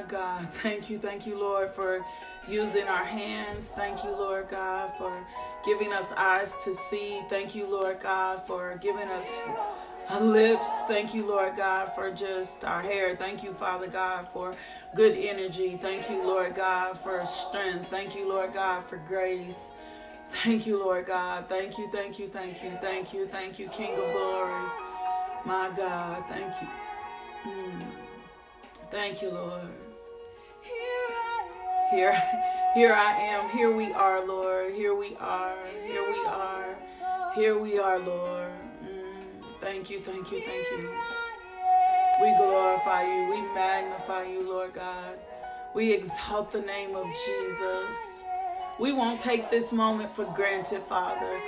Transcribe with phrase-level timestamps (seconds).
[0.00, 2.02] My God, thank you, thank you, Lord, for
[2.48, 3.68] using our hands.
[3.68, 5.12] Thank you, Lord God, for
[5.62, 7.20] giving us eyes to see.
[7.28, 9.30] Thank you, Lord God, for giving us
[10.22, 10.70] lips.
[10.88, 13.14] Thank you, Lord God, for just our hair.
[13.14, 14.54] Thank you, Father God, for
[14.96, 15.76] good energy.
[15.76, 17.88] Thank you, Lord God, for strength.
[17.88, 19.70] Thank you, Lord God, for grace.
[20.44, 21.46] Thank you, Lord God.
[21.46, 24.70] Thank you, thank you, thank you, thank you, thank you, King of glories.
[25.44, 26.68] My God, thank you.
[27.50, 27.82] Mm.
[28.90, 29.79] Thank you, Lord.
[31.90, 32.12] Here,
[32.72, 33.50] here I am.
[33.50, 34.72] Here we are, Lord.
[34.74, 35.56] Here we are.
[35.84, 36.76] Here we are.
[37.34, 38.52] Here we are, Lord.
[38.84, 39.44] Mm.
[39.60, 40.88] Thank you, thank you, thank you.
[42.20, 43.30] We glorify you.
[43.30, 45.18] We magnify you, Lord God.
[45.74, 48.22] We exalt the name of Jesus.
[48.78, 51.40] We won't take this moment for granted, Father.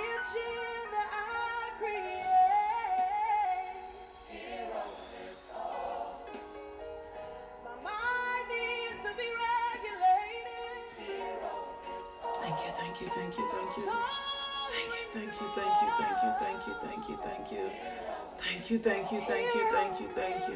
[18.73, 18.79] You.
[18.79, 20.55] Thank you, thank you, thank you, thank you,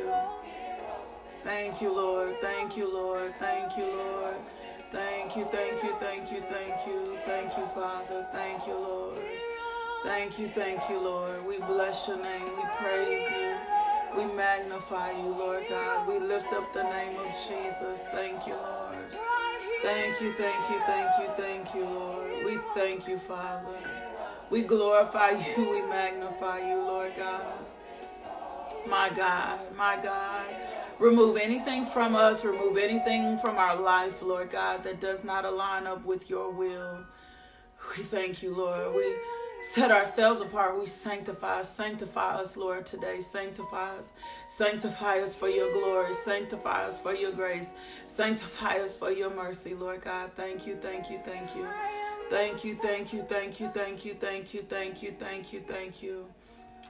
[1.43, 1.93] thank you.
[1.93, 2.41] Lord.
[2.41, 3.33] Thank you, Lord.
[3.35, 4.35] Thank you, Lord.
[4.91, 7.17] Thank you, thank you, thank you, thank you.
[7.25, 8.27] Thank you, Father.
[8.33, 9.19] Thank you, Lord.
[10.03, 11.45] Thank you, thank you, Lord.
[11.47, 12.43] We bless your name.
[12.43, 13.55] We praise you.
[14.17, 16.07] We magnify you, Lord God.
[16.07, 18.01] We lift up the name of Jesus.
[18.11, 18.95] Thank you, Lord.
[19.83, 22.45] Thank you, thank you, thank you, thank you, Lord.
[22.45, 23.77] We thank you, Father.
[24.49, 27.43] We glorify you, we magnify you, Lord God.
[28.89, 30.45] My God, my God.
[30.99, 35.85] Remove anything from us, remove anything from our life, Lord God, that does not align
[35.85, 36.99] up with your will.
[37.95, 38.95] We thank you, Lord.
[38.95, 39.15] We
[39.61, 40.79] set ourselves apart.
[40.79, 41.61] We sanctify.
[41.63, 43.19] Sanctify us, Lord, today.
[43.19, 44.11] Sanctify us.
[44.47, 46.13] Sanctify us for your glory.
[46.13, 47.71] Sanctify us for your grace.
[48.07, 50.31] Sanctify us for your mercy, Lord God.
[50.35, 51.67] Thank you, thank you, thank you.
[52.29, 56.03] Thank you, thank you, thank you, thank you, thank you, thank you, thank you, thank
[56.03, 56.25] you.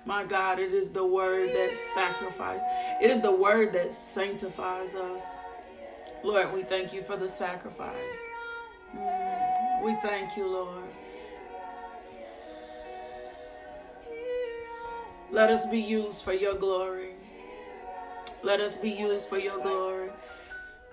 [0.07, 2.62] My God, it is the word that sacrifices.
[3.01, 5.22] It is the word that sanctifies us.
[6.23, 7.94] Lord, we thank you for the sacrifice.
[8.96, 10.85] Mm, we thank you, Lord.
[15.29, 17.16] Let us be used for your glory.
[18.44, 20.09] Let us be used for your glory.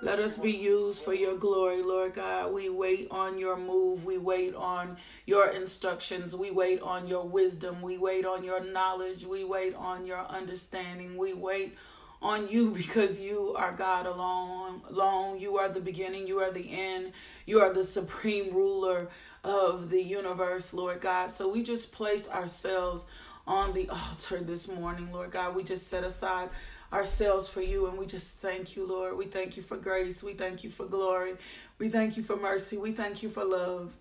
[0.05, 2.53] Let us be used for your glory, Lord God.
[2.53, 4.05] We wait on your move.
[4.05, 6.37] We wait on your instructions.
[6.37, 7.81] We wait on your wisdom.
[7.81, 9.25] We wait on your knowledge.
[9.25, 11.17] We wait on your understanding.
[11.17, 11.79] We wait
[12.21, 14.83] on you because you are God alone.
[14.91, 16.27] Alone, you are the beginning.
[16.27, 17.13] You are the end.
[17.47, 19.09] You are the supreme ruler
[19.43, 21.31] of the universe, Lord God.
[21.31, 23.07] So we just place ourselves
[23.47, 25.57] on the altar this morning, Lord God.
[25.57, 26.51] We just set aside
[26.95, 29.19] ourselves for you and we just thank you, Lord.
[29.19, 30.23] We thank you for grace.
[30.23, 31.35] We thank you for glory.
[31.79, 32.77] We thank you for mercy.
[32.79, 33.97] We thank you for love.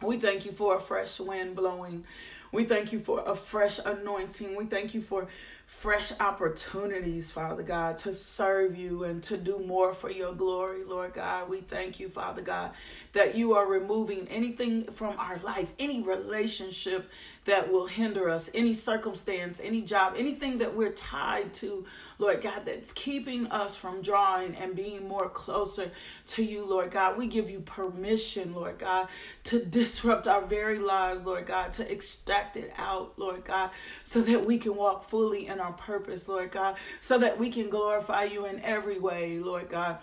[0.00, 2.04] We thank you for a fresh wind blowing.
[2.52, 4.56] We thank you for a fresh anointing.
[4.56, 5.26] We thank you for
[5.66, 11.14] fresh opportunities, Father God, to serve you and to do more for your glory, Lord
[11.14, 11.48] God.
[11.48, 12.72] We thank you, Father God,
[13.14, 17.10] that you are removing anything from our life, any relationship
[17.44, 21.84] that will hinder us, any circumstance, any job, anything that we're tied to,
[22.18, 25.90] Lord God, that's keeping us from drawing and being more closer
[26.28, 27.18] to you, Lord God.
[27.18, 29.08] We give you permission, Lord God,
[29.44, 33.70] to disrupt our very lives, Lord God, to extract it out, Lord God,
[34.04, 37.68] so that we can walk fully in our purpose, Lord God, so that we can
[37.68, 39.98] glorify you in every way, Lord God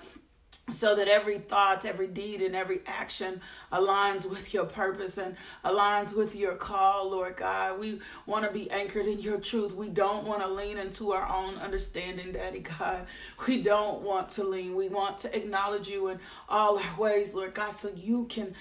[0.72, 6.16] so that every thought, every deed, and every action aligns with your purpose and aligns
[6.16, 7.80] with your call, Lord God.
[7.80, 9.76] We want to be anchored in your truth.
[9.76, 13.06] We don't want to lean into our own understanding, Daddy God.
[13.48, 14.76] We don't want to lean.
[14.76, 18.54] We want to acknowledge you in all our ways, Lord God, so you can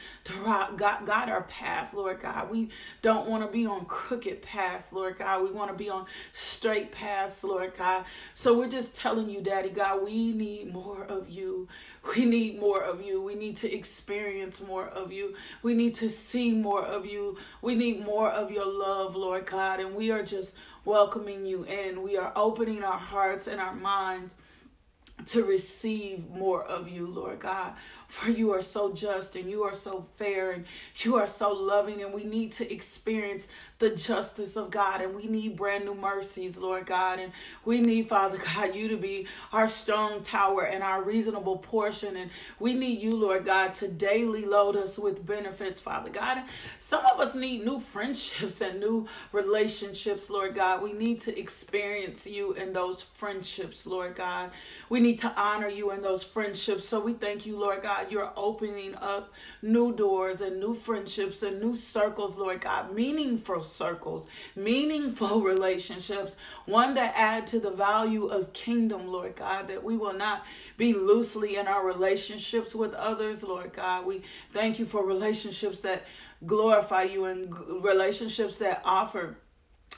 [0.76, 2.50] guide our path, Lord God.
[2.50, 2.68] We
[3.02, 5.42] don't want to be on crooked paths, Lord God.
[5.42, 8.04] We want to be on straight paths, Lord God.
[8.34, 11.68] So we're just telling you, Daddy God, we need more of you.
[12.16, 13.20] We need more of you.
[13.20, 15.34] We need to experience more of you.
[15.62, 17.36] We need to see more of you.
[17.60, 19.80] We need more of your love, Lord God.
[19.80, 20.54] And we are just
[20.84, 22.02] welcoming you in.
[22.02, 24.36] We are opening our hearts and our minds
[25.26, 27.72] to receive more of you, Lord God.
[28.06, 30.64] For you are so just and you are so fair and
[30.96, 35.26] you are so loving, and we need to experience the justice of God and we
[35.26, 37.20] need brand new mercies, Lord God.
[37.20, 37.32] And
[37.64, 42.16] we need, Father God, you to be our strong tower and our reasonable portion.
[42.16, 46.38] And we need you, Lord God, to daily load us with benefits, Father God.
[46.38, 46.46] And
[46.78, 50.82] some of us need new friendships and new relationships, Lord God.
[50.82, 54.50] We need to experience you in those friendships, Lord God.
[54.88, 56.88] We need to honor you in those friendships.
[56.88, 58.10] So we thank you, Lord God.
[58.10, 59.32] You're opening up
[59.62, 64.26] new doors and new friendships and new circles, Lord God, meaningful circles,
[64.56, 66.36] meaningful relationships,
[66.66, 70.44] one that add to the value of kingdom, Lord God, that we will not
[70.76, 74.06] be loosely in our relationships with others, Lord God.
[74.06, 74.22] We
[74.52, 76.04] thank you for relationships that
[76.46, 79.36] glorify you and relationships that offer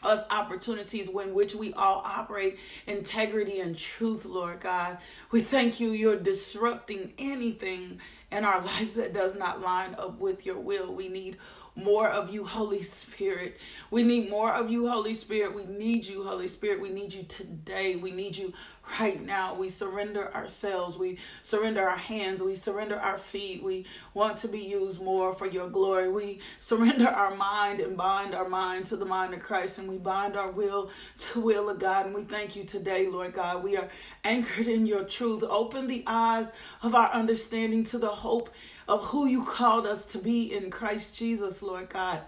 [0.03, 4.99] us opportunities in which we all operate integrity and truth, Lord God.
[5.31, 8.01] We thank you, you're disrupting anything
[8.31, 10.95] in our life that does not line up with your will.
[10.95, 11.37] We need
[11.83, 13.59] more of you, Holy Spirit.
[13.91, 15.55] We need more of you, Holy Spirit.
[15.55, 16.81] We need you, Holy Spirit.
[16.81, 17.97] We need you today.
[17.97, 18.53] We need you
[18.99, 19.55] right now.
[19.55, 20.97] We surrender ourselves.
[20.97, 22.43] We surrender our hands.
[22.43, 23.63] We surrender our feet.
[23.63, 26.09] We want to be used more for your glory.
[26.09, 29.79] We surrender our mind and bind our mind to the mind of Christ.
[29.79, 32.07] And we bind our will to will of God.
[32.07, 33.63] And we thank you today, Lord God.
[33.63, 33.89] We are
[34.25, 35.43] anchored in your truth.
[35.43, 36.51] Open the eyes
[36.83, 38.51] of our understanding to the hope
[38.91, 42.23] of who you called us to be in Christ Jesus, Lord God.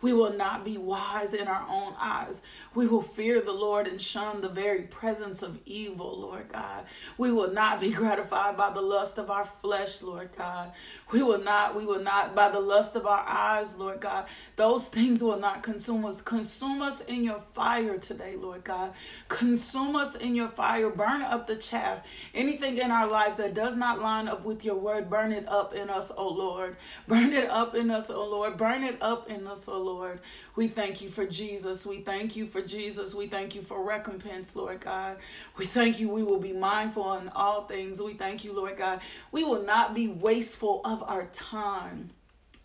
[0.00, 2.42] We will not be wise in our own eyes.
[2.74, 6.84] We will fear the Lord and shun the very presence of evil, Lord God.
[7.16, 10.72] We will not be gratified by the lust of our flesh, Lord God.
[11.10, 14.26] We will not, we will not by the lust of our eyes, Lord God.
[14.56, 16.22] Those things will not consume us.
[16.22, 18.92] Consume us in your fire today, Lord God.
[19.28, 20.90] Consume us in your fire.
[20.90, 22.00] Burn up the chaff.
[22.34, 25.74] Anything in our life that does not line up with your word, burn it up
[25.74, 26.76] in us, O Lord.
[27.06, 28.56] Burn it up in us, O Lord.
[28.56, 29.87] Burn it up in us, O Lord.
[30.56, 31.86] We thank you for Jesus.
[31.86, 33.14] We thank you for Jesus.
[33.14, 35.18] We thank you for recompense, Lord God.
[35.56, 36.08] We thank you.
[36.08, 38.00] We will be mindful in all things.
[38.02, 39.00] We thank you, Lord God.
[39.32, 42.10] We will not be wasteful of our time.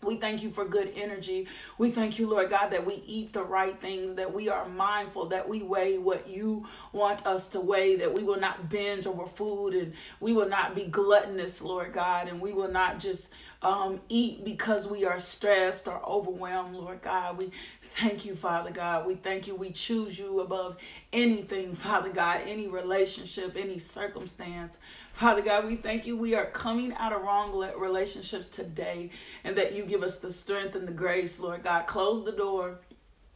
[0.02, 1.48] We thank you for good energy.
[1.78, 5.26] We thank you, Lord God, that we eat the right things, that we are mindful,
[5.26, 9.26] that we weigh what you want us to weigh, that we will not binge over
[9.26, 13.30] food and we will not be gluttonous, Lord God, and we will not just
[13.64, 17.38] um, eat because we are stressed or overwhelmed, Lord God.
[17.38, 17.50] We
[17.80, 19.06] thank you, Father God.
[19.06, 19.54] We thank you.
[19.54, 20.76] We choose you above
[21.12, 24.76] anything, Father God, any relationship, any circumstance.
[25.14, 26.16] Father God, we thank you.
[26.16, 29.10] We are coming out of wrong relationships today
[29.44, 31.86] and that you give us the strength and the grace, Lord God.
[31.86, 32.80] Close the door,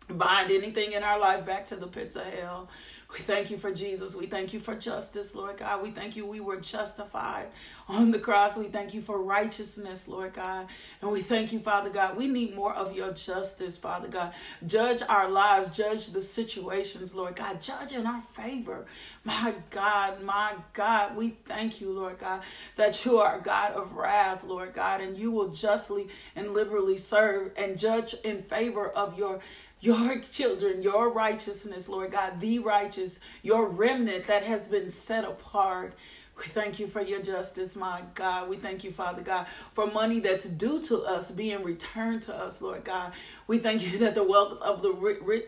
[0.08, 2.69] bind anything in our life back to the pits of hell.
[3.10, 4.14] We thank you for Jesus.
[4.14, 5.82] We thank you for justice, Lord God.
[5.82, 7.46] We thank you we were justified
[7.88, 8.55] on the cross.
[8.55, 10.66] We thank you for righteousness, Lord God.
[11.00, 12.19] And we thank you, Father God.
[12.19, 14.34] We need more of your justice, Father God.
[14.66, 17.62] Judge our lives, judge the situations, Lord God.
[17.62, 18.84] Judge in our favor.
[19.25, 22.43] My God, my God, we thank you, Lord God,
[22.76, 27.52] that you are God of wrath, Lord God, and you will justly and liberally serve
[27.56, 29.40] and judge in favor of your
[29.80, 35.94] your children, your righteousness, Lord God, the righteous, your remnant that has been set apart.
[36.36, 38.48] We thank you for your justice, my God.
[38.48, 42.62] We thank you, Father God, for money that's due to us being returned to us,
[42.62, 43.12] Lord God.
[43.49, 45.47] We thank you that the wealth of the rich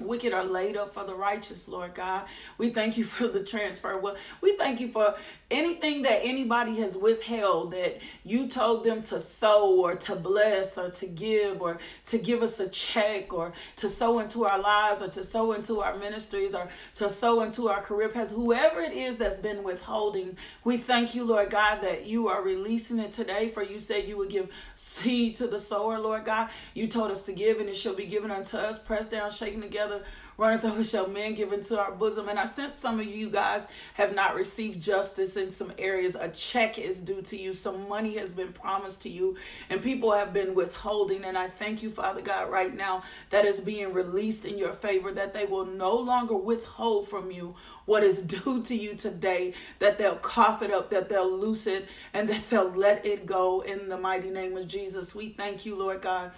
[0.00, 2.24] wicked are laid up for the righteous, Lord God.
[2.58, 3.96] We thank you for the transfer.
[3.98, 5.14] Well, we thank you for
[5.50, 10.90] anything that anybody has withheld that you told them to sow or to bless or
[10.90, 15.08] to give or to give us a check or to sow into our lives or
[15.08, 19.16] to sow into our ministries or to sow into our career paths, whoever it is
[19.16, 23.48] that's been withholding, we thank you, Lord God, that you are releasing it today.
[23.48, 26.50] For you said you would give seed to the sower, Lord God.
[26.74, 29.60] You told us to give and it shall be given unto us, pressed down, shaken
[29.60, 30.02] together
[30.36, 32.28] runneth over shall men give into our bosom.
[32.28, 36.14] And I sense some of you guys have not received justice in some areas.
[36.14, 39.36] A check is due to you, some money has been promised to you,
[39.70, 41.24] and people have been withholding.
[41.24, 45.12] And I thank you, Father God, right now that is being released in your favor,
[45.12, 47.54] that they will no longer withhold from you
[47.86, 51.86] what is due to you today, that they'll cough it up, that they'll loose it,
[52.12, 55.14] and that they'll let it go in the mighty name of Jesus.
[55.14, 56.32] We thank you, Lord God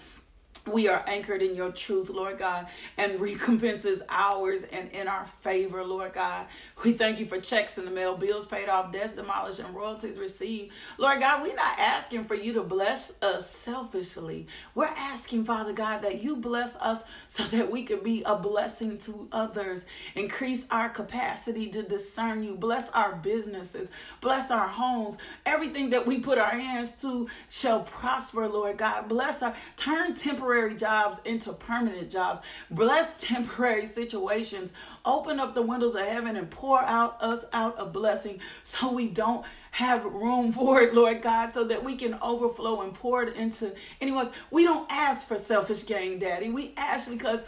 [0.72, 5.84] we are anchored in your truth, Lord God, and recompenses ours and in our favor,
[5.84, 6.46] Lord God.
[6.84, 10.18] We thank you for checks in the mail, bills paid off, debts demolished, and royalties
[10.18, 10.72] received.
[10.98, 14.46] Lord God, we're not asking for you to bless us selfishly.
[14.74, 18.98] We're asking, Father God, that you bless us so that we can be a blessing
[18.98, 19.86] to others.
[20.14, 22.54] Increase our capacity to discern you.
[22.54, 23.88] Bless our businesses.
[24.20, 25.16] Bless our homes.
[25.46, 29.08] Everything that we put our hands to shall prosper, Lord God.
[29.08, 32.40] Bless our turn temporary temporary jobs into permanent jobs.
[32.70, 34.72] Bless temporary situations.
[35.04, 39.06] Open up the windows of heaven and pour out us out a blessing so we
[39.06, 43.36] don't have room for it, Lord God, so that we can overflow and pour it
[43.36, 44.32] into anyone's.
[44.50, 46.50] We don't ask for selfish gain, Daddy.
[46.50, 47.42] We ask because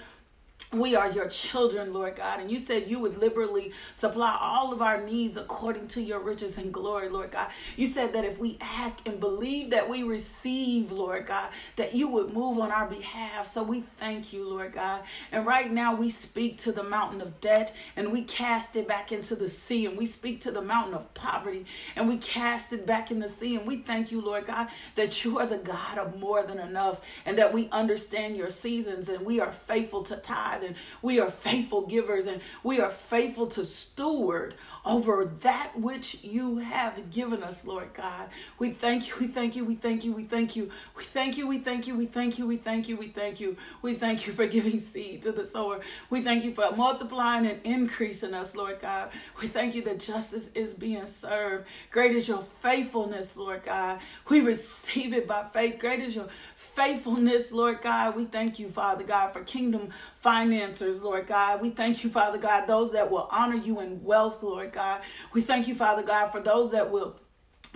[0.72, 2.38] we are your children, Lord God.
[2.38, 6.58] And you said you would liberally supply all of our needs according to your riches
[6.58, 7.48] and glory, Lord God.
[7.76, 12.06] You said that if we ask and believe that we receive, Lord God, that you
[12.06, 13.48] would move on our behalf.
[13.48, 15.02] So we thank you, Lord God.
[15.32, 19.10] And right now we speak to the mountain of debt and we cast it back
[19.10, 19.86] into the sea.
[19.86, 23.28] And we speak to the mountain of poverty and we cast it back in the
[23.28, 23.56] sea.
[23.56, 27.00] And we thank you, Lord God, that you are the God of more than enough
[27.26, 31.30] and that we understand your seasons and we are faithful to tithe and we are
[31.30, 37.64] faithful givers and we are faithful to steward over that which you have given us,
[37.64, 38.28] Lord God.
[38.58, 41.46] We thank you, we thank you, we thank you, we thank you, we thank you,
[41.46, 44.32] we thank you, we thank you, we thank you, we thank you, we thank you
[44.32, 45.80] for giving seed to the sower.
[46.08, 49.10] We thank you for multiplying and increasing us, Lord God.
[49.40, 51.66] We thank you that justice is being served.
[51.90, 54.00] Great is your faithfulness, Lord God.
[54.28, 55.78] We receive it by faith.
[55.78, 58.16] Great is your faithfulness, Lord God.
[58.16, 61.60] We thank you, Father God, for kingdom financiers, Lord God.
[61.60, 65.02] We thank you, Father God, those that will honor you in wealth, Lord God.
[65.32, 67.16] We thank you, Father God, for those that will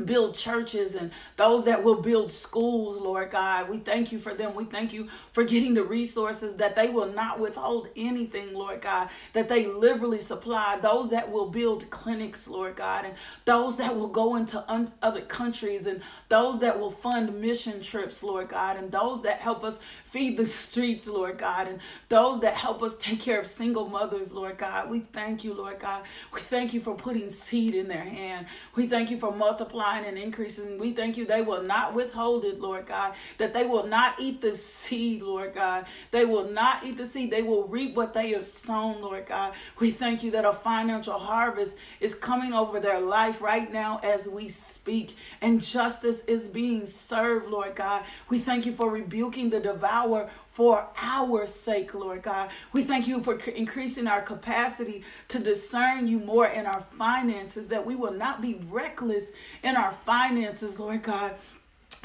[0.05, 3.69] build churches and those that will build schools, Lord God.
[3.69, 4.55] We thank you for them.
[4.55, 9.09] We thank you for getting the resources that they will not withhold anything, Lord God,
[9.33, 10.79] that they liberally supply.
[10.81, 15.23] Those that will build clinics, Lord God, and those that will go into un- other
[15.23, 19.79] countries and those that will fund mission trips, Lord God, and those that help us
[20.07, 24.33] feed the streets, Lord God, and those that help us take care of single mothers,
[24.33, 24.91] Lord God.
[24.91, 26.03] We thank you, Lord God.
[26.33, 28.47] We thank you for putting seed in their hand.
[28.75, 30.79] We thank you for multiplying and increasing.
[30.79, 34.41] We thank you they will not withhold it, Lord God, that they will not eat
[34.41, 35.87] the seed, Lord God.
[36.11, 37.31] They will not eat the seed.
[37.31, 39.55] They will reap what they have sown, Lord God.
[39.79, 44.29] We thank you that a financial harvest is coming over their life right now as
[44.29, 48.03] we speak, and justice is being served, Lord God.
[48.29, 52.49] We thank you for rebuking the devourer for our sake, Lord God.
[52.73, 57.85] We thank you for increasing our capacity to discern you more in our finances, that
[57.85, 59.33] we will not be reckless
[59.65, 61.35] in our finances, Lord God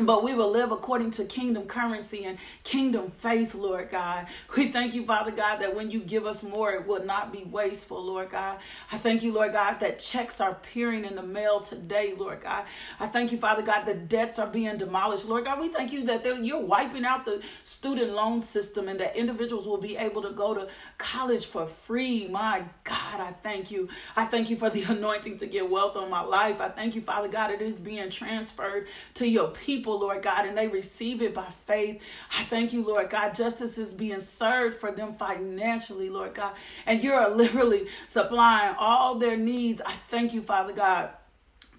[0.05, 4.27] but we will live according to kingdom currency and kingdom faith, Lord God.
[4.57, 7.43] We thank you, Father God, that when you give us more, it will not be
[7.45, 8.59] wasteful, Lord God.
[8.91, 12.65] I thank you, Lord God, that checks are appearing in the mail today, Lord God.
[12.99, 15.59] I thank you, Father God, that debts are being demolished, Lord God.
[15.59, 19.77] We thank you that you're wiping out the student loan system and that individuals will
[19.77, 22.27] be able to go to college for free.
[22.27, 23.89] My God, I thank you.
[24.15, 26.61] I thank you for the anointing to get wealth on my life.
[26.61, 30.45] I thank you, Father God, it is being transferred to your people people, Lord God,
[30.45, 31.99] and they receive it by faith.
[32.37, 33.33] I thank you, Lord God.
[33.33, 36.53] Justice is being served for them financially, Lord God,
[36.85, 39.81] and you're literally supplying all their needs.
[39.83, 41.09] I thank you, Father God.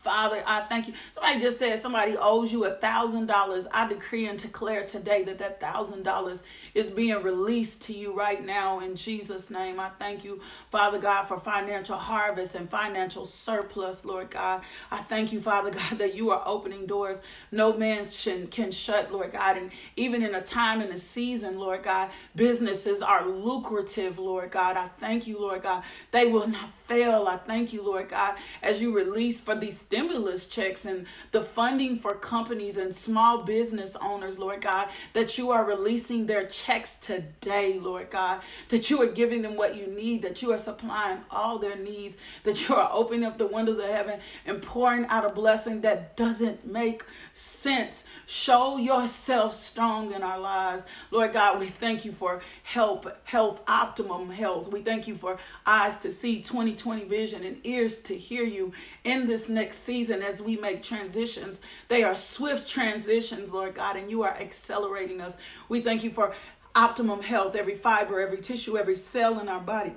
[0.01, 0.95] Father, I thank you.
[1.13, 3.69] Somebody just said somebody owes you a thousand dollars.
[3.73, 6.43] I decree and declare today that that thousand dollars
[6.75, 9.81] is being released to you right now in Jesus' name.
[9.81, 10.41] I thank you,
[10.71, 14.63] Father God, for financial harvest and financial surplus, Lord God.
[14.91, 18.09] I thank you, Father God, that you are opening doors no man
[18.51, 19.57] can shut, Lord God.
[19.59, 24.77] And even in a time and a season, Lord God, businesses are lucrative, Lord God.
[24.77, 25.83] I thank you, Lord God.
[26.13, 27.27] They will not fail.
[27.29, 31.99] I thank you, Lord God, as you release for these stimulus checks and the funding
[31.99, 37.77] for companies and small business owners, Lord God, that you are releasing their checks today,
[37.77, 41.59] Lord God, that you are giving them what you need, that you are supplying all
[41.59, 45.35] their needs, that you are opening up the windows of heaven and pouring out a
[45.35, 48.05] blessing that doesn't make sense.
[48.31, 50.85] Show yourself strong in our lives.
[51.11, 54.71] Lord God, we thank you for help, health, optimum health.
[54.71, 58.73] We thank you for eyes to see 2020 vision and ears to hear you
[59.03, 61.61] in this next season as we make transitions.
[61.89, 65.37] They are swift transitions, Lord God, and you are accelerating us.
[65.69, 66.33] We thank you for
[66.77, 67.57] optimum health.
[67.57, 69.95] Every fiber, every tissue, every cell in our body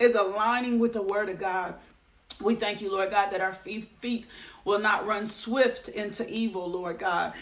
[0.00, 1.76] is aligning with the word of God.
[2.40, 4.26] We thank you, Lord God, that our feet
[4.64, 7.34] will not run swift into evil, Lord God.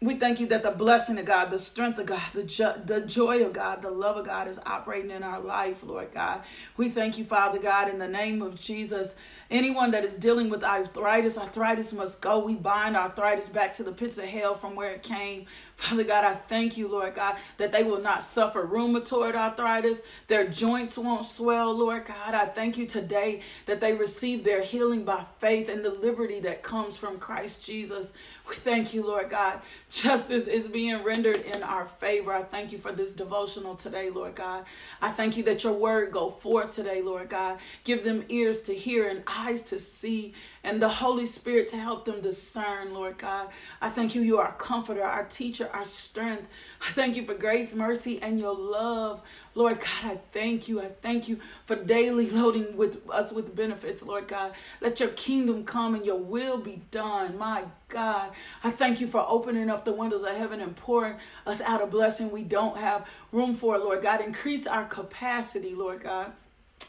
[0.00, 3.00] We thank you that the blessing of God, the strength of God, the, jo- the
[3.00, 6.42] joy of God, the love of God is operating in our life, Lord God.
[6.76, 9.16] We thank you, Father God, in the name of Jesus.
[9.50, 12.38] Anyone that is dealing with arthritis, arthritis must go.
[12.38, 15.46] We bind arthritis back to the pits of hell from where it came.
[15.76, 20.02] Father God, I thank you, Lord God, that they will not suffer rheumatoid arthritis.
[20.28, 22.34] Their joints won't swell, Lord God.
[22.34, 26.62] I thank you today that they receive their healing by faith and the liberty that
[26.62, 28.12] comes from Christ Jesus.
[28.48, 29.60] We thank you, Lord God.
[29.90, 32.32] Justice is being rendered in our favor.
[32.32, 34.64] I thank you for this devotional today, Lord God.
[35.02, 37.58] I thank you that your word go forth today, Lord God.
[37.82, 42.04] Give them ears to hear and eyes to see and the Holy Spirit to help
[42.04, 43.48] them discern, Lord God.
[43.80, 44.22] I thank you.
[44.22, 46.48] You are our comforter, our teacher, our strength.
[46.86, 49.20] I thank you for grace, mercy, and your love.
[49.56, 50.80] Lord God, I thank you.
[50.80, 54.52] I thank you for daily loading with us with benefits, Lord God.
[54.80, 57.36] Let your kingdom come and your will be done.
[57.38, 58.30] My God,
[58.62, 61.86] I thank you for opening up the windows of heaven and pouring us out a
[61.86, 64.20] blessing we don't have room for, Lord God.
[64.20, 66.32] Increase our capacity, Lord God.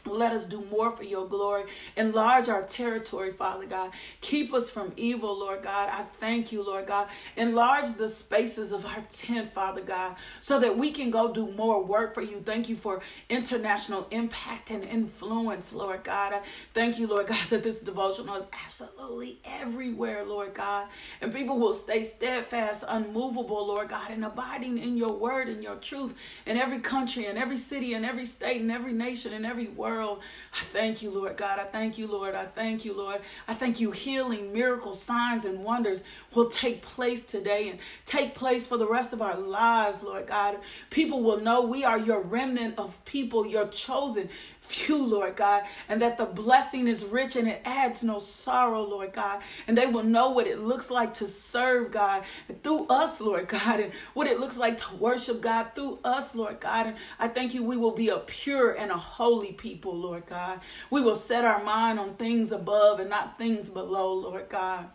[0.06, 1.64] Let us do more for your glory.
[1.96, 3.90] Enlarge our territory, Father God.
[4.20, 5.88] Keep us from evil, Lord God.
[5.90, 7.08] I thank you, Lord God.
[7.36, 11.82] Enlarge the spaces of our tent, Father God, so that we can go do more
[11.82, 12.38] work for you.
[12.40, 16.32] Thank you for international impact and influence, Lord God.
[16.32, 16.42] I
[16.74, 20.86] thank you, Lord God, that this devotional is absolutely everywhere, Lord God.
[21.20, 25.76] And people will stay steadfast, unmovable, Lord God, and abiding in your word and your
[25.76, 26.14] truth
[26.46, 30.20] in every country, in every city, in every state, in every nation, in every world.
[30.52, 31.58] I thank you, Lord God.
[31.58, 32.34] I thank you, Lord.
[32.34, 33.22] I thank you, Lord.
[33.46, 33.92] I thank you.
[33.92, 36.02] Healing, miracles, signs, and wonders
[36.34, 40.58] will take place today and take place for the rest of our lives, Lord God.
[40.90, 44.28] People will know we are your remnant of people, your chosen
[44.68, 49.12] few, Lord God, and that the blessing is rich and it adds no sorrow, Lord
[49.12, 49.40] God.
[49.66, 52.24] And they will know what it looks like to serve God
[52.62, 56.60] through us, Lord God, and what it looks like to worship God through us, Lord
[56.60, 56.86] God.
[56.86, 60.60] And I thank you, we will be a pure and a holy people, Lord God.
[60.90, 64.88] We will set our mind on things above and not things below, Lord God.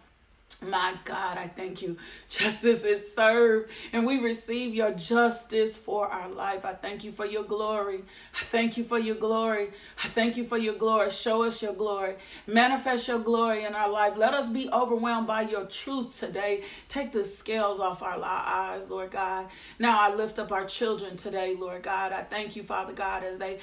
[0.66, 1.98] My God, I thank you.
[2.30, 6.64] Justice is served, and we receive your justice for our life.
[6.66, 8.04] I thank you for your glory.
[8.40, 9.72] I thank you for your glory.
[10.04, 11.10] I thank you for your glory.
[11.10, 12.16] Show us your glory.
[12.48, 14.14] Manifest your glory in our life.
[14.16, 16.64] Let us be overwhelmed by your truth today.
[16.88, 19.48] Take the scales off our eyes, Lord God.
[19.80, 22.14] Now I lift up our children today, Lord God.
[22.14, 23.60] I thank you, Father God, as they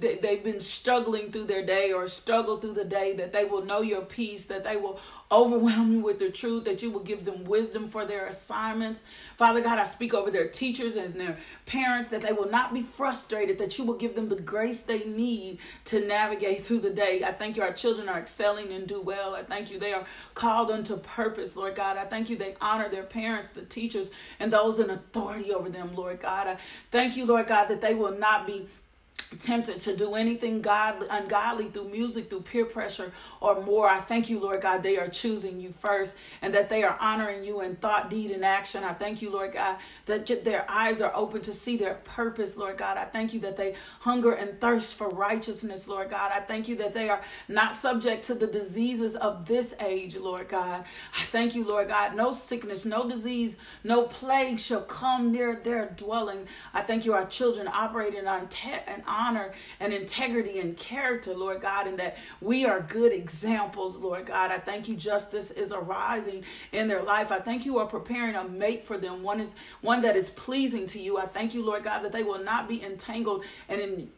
[0.00, 3.82] they've been struggling through their day or struggle through the day, that they will know
[3.82, 4.98] your peace, that they will
[5.30, 9.02] overwhelm you with the truth, that you will give them wisdom for their assignments.
[9.36, 12.82] Father God, I speak over their teachers and their parents that they will not be
[12.82, 17.22] frustrated, that you will give them the grace they need to navigate through the day.
[17.24, 19.34] I thank you, our children are excelling and do well.
[19.34, 21.96] I thank you, they are called unto purpose, Lord God.
[21.96, 25.94] I thank you, they honor their parents, the teachers, and those in authority over them,
[25.94, 26.46] Lord God.
[26.46, 26.56] I
[26.90, 28.68] thank you, Lord God, that they will not be
[29.38, 33.88] tempted to do anything godly, ungodly through music, through peer pressure, or more.
[33.88, 37.44] I thank you, Lord God, they are choosing you first and that they are honoring
[37.44, 38.84] you in thought, deed, and action.
[38.84, 42.76] I thank you, Lord God, that their eyes are open to see their purpose, Lord
[42.76, 42.96] God.
[42.96, 46.32] I thank you that they hunger and thirst for righteousness, Lord God.
[46.32, 50.48] I thank you that they are not subject to the diseases of this age, Lord
[50.48, 50.84] God.
[51.18, 52.14] I thank you, Lord God.
[52.14, 56.46] No sickness, no disease, no plague shall come near their dwelling.
[56.72, 61.60] I thank you, our children operating on te- and honor and integrity and character, Lord
[61.60, 64.50] God, and that we are good examples, Lord God.
[64.50, 67.30] I thank you, justice is arising in their life.
[67.32, 70.86] I thank you are preparing a mate for them, one is one that is pleasing
[70.86, 71.18] to you.
[71.18, 74.10] I thank you, Lord God, that they will not be entangled and in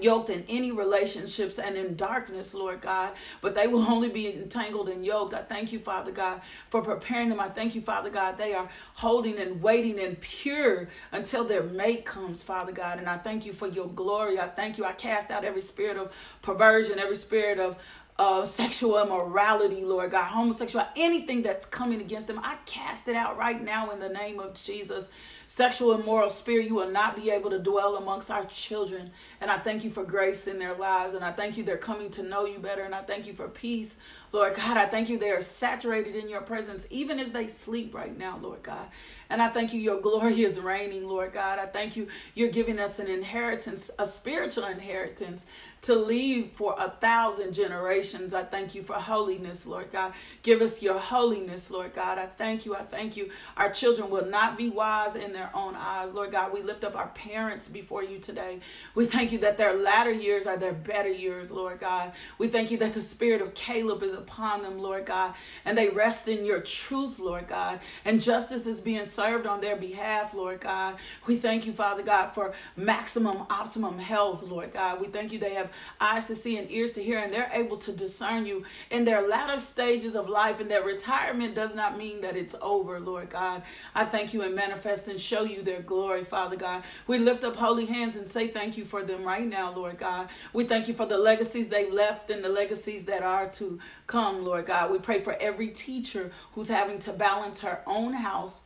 [0.00, 4.88] yoked in any relationships and in darkness, Lord God, but they will only be entangled
[4.88, 5.34] and yoked.
[5.34, 7.40] I thank you, Father God, for preparing them.
[7.40, 12.04] I thank you, Father God, they are holding and waiting and pure until their mate
[12.04, 12.98] comes, Father God.
[12.98, 14.38] And I thank you for your glory.
[14.38, 14.84] I thank you.
[14.84, 17.76] I cast out every spirit of perversion, every spirit of
[18.18, 23.38] uh, sexual immorality, Lord God, homosexual, anything that's coming against them, I cast it out
[23.38, 25.08] right now in the name of Jesus
[25.50, 29.10] sexual immoral spirit, you will not be able to dwell amongst our children.
[29.40, 31.14] And I thank you for grace in their lives.
[31.14, 32.82] And I thank you they're coming to know you better.
[32.82, 33.96] And I thank you for peace,
[34.30, 34.76] Lord God.
[34.76, 38.38] I thank you they are saturated in your presence, even as they sleep right now,
[38.40, 38.86] Lord God.
[39.28, 41.58] And I thank you, your glory is reigning, Lord God.
[41.58, 45.46] I thank you, you're giving us an inheritance, a spiritual inheritance
[45.82, 48.34] to leave for a thousand generations.
[48.34, 50.12] I thank you for holiness, Lord God.
[50.42, 52.18] Give us your holiness, Lord God.
[52.18, 52.74] I thank you.
[52.76, 53.30] I thank you.
[53.56, 56.14] Our children will not be wise in their own eyes.
[56.14, 58.60] Lord God, we lift up our parents before you today.
[58.94, 62.12] We thank you that their latter years are their better years, Lord God.
[62.38, 65.88] We thank you that the spirit of Caleb is upon them, Lord God, and they
[65.90, 70.60] rest in your truth, Lord God, and justice is being served on their behalf, Lord
[70.60, 70.96] God.
[71.26, 75.00] We thank you, Father God, for maximum, optimum health, Lord God.
[75.00, 75.69] We thank you they have
[76.00, 79.26] eyes to see and ears to hear, and they're able to discern you in their
[79.26, 83.62] latter stages of life, and their retirement does not mean that it's over, Lord God.
[83.94, 86.82] I thank you and manifest and show you their glory, Father God.
[87.06, 90.28] We lift up holy hands and say thank you for them right now, Lord God.
[90.52, 94.44] We thank you for the legacies they left and the legacies that are to come,
[94.44, 94.90] Lord God.
[94.90, 98.60] We pray for every teacher who's having to balance her own house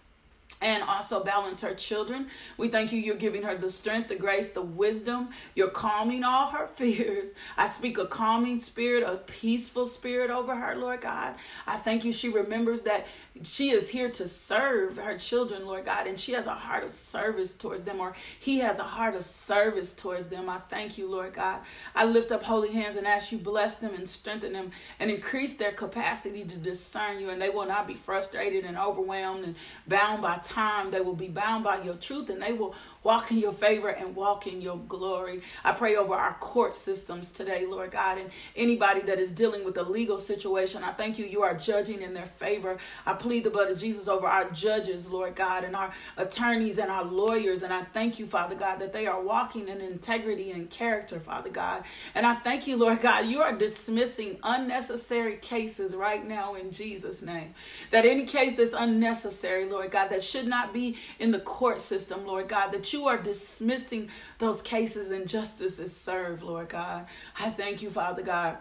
[0.61, 2.29] and also balance her children.
[2.57, 3.01] We thank you.
[3.01, 5.31] You're giving her the strength, the grace, the wisdom.
[5.55, 7.29] You're calming all her fears.
[7.57, 11.35] I speak a calming spirit, a peaceful spirit over her, Lord God.
[11.67, 12.13] I thank you.
[12.13, 13.07] She remembers that
[13.43, 16.93] she is here to serve her children, Lord God, and she has a heart of
[16.93, 20.49] service towards them, or he has a heart of service towards them.
[20.49, 21.61] I thank you, Lord God.
[21.97, 24.71] I lift up holy hands and ask you bless them and strengthen them
[25.01, 29.45] and increase their capacity to discern you, and they will not be frustrated and overwhelmed
[29.45, 29.57] and
[29.89, 30.93] bound by time.
[30.93, 34.17] They will be bound by your truth, and they will walk in your favor and
[34.17, 35.43] walk in your glory.
[35.63, 39.77] I pray over our court systems today, Lord God, and anybody that is dealing with
[39.77, 40.83] a legal situation.
[40.83, 41.27] I thank you.
[41.27, 42.79] You are judging in their favor.
[43.07, 46.91] I plead the blood of Jesus over our judges, Lord God, and our attorneys and
[46.91, 47.63] our lawyers.
[47.63, 51.51] And I thank you, Father God, that they are walking in integrity and character, Father
[51.51, 51.85] God.
[52.15, 57.21] And I thank you, Lord God, you are dismissing unnecessary cases right now in Jesus'
[57.21, 57.55] name.
[57.91, 62.27] That any case that's unnecessary, Lord God, that should not be in the court system,
[62.27, 67.07] Lord God, that you are dismissing those cases and justice is served, Lord God.
[67.39, 68.57] I thank you, Father God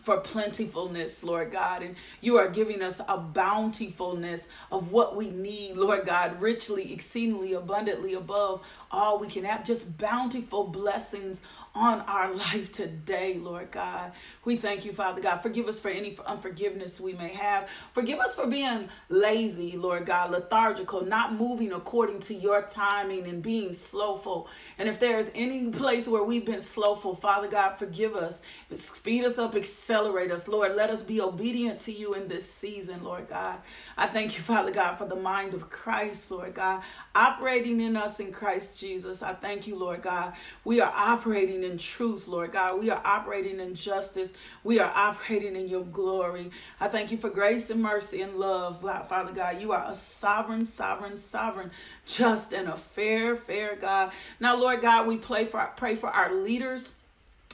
[0.00, 1.82] for plentifulness, Lord God.
[1.82, 7.54] And you are giving us a bountifulness of what we need, Lord God, richly, exceedingly,
[7.54, 9.64] abundantly above all we can have.
[9.64, 11.42] Just bountiful blessings
[11.74, 14.12] on our life today, Lord God.
[14.44, 15.38] We thank you, Father God.
[15.38, 17.68] Forgive us for any unforgiveness we may have.
[17.92, 23.42] Forgive us for being lazy, Lord God, lethargical, not moving according to your timing and
[23.42, 24.48] being slowful.
[24.78, 28.40] And if there's any place where we've been slowful, Father God, forgive us.
[28.74, 29.54] Speed us up,
[29.88, 30.76] accelerate us, Lord.
[30.76, 33.56] Let us be obedient to you in this season, Lord God.
[33.96, 36.82] I thank you, Father God, for the mind of Christ, Lord God,
[37.14, 39.22] operating in us in Christ Jesus.
[39.22, 40.34] I thank you, Lord God.
[40.62, 42.78] We are operating in truth, Lord God.
[42.78, 44.34] We are operating in justice.
[44.62, 46.50] We are operating in your glory.
[46.80, 49.58] I thank you for grace and mercy and love, Father God.
[49.58, 51.70] You are a sovereign, sovereign, sovereign,
[52.04, 54.12] just and a fair, fair God.
[54.38, 56.92] Now, Lord God, we pray for pray for our leaders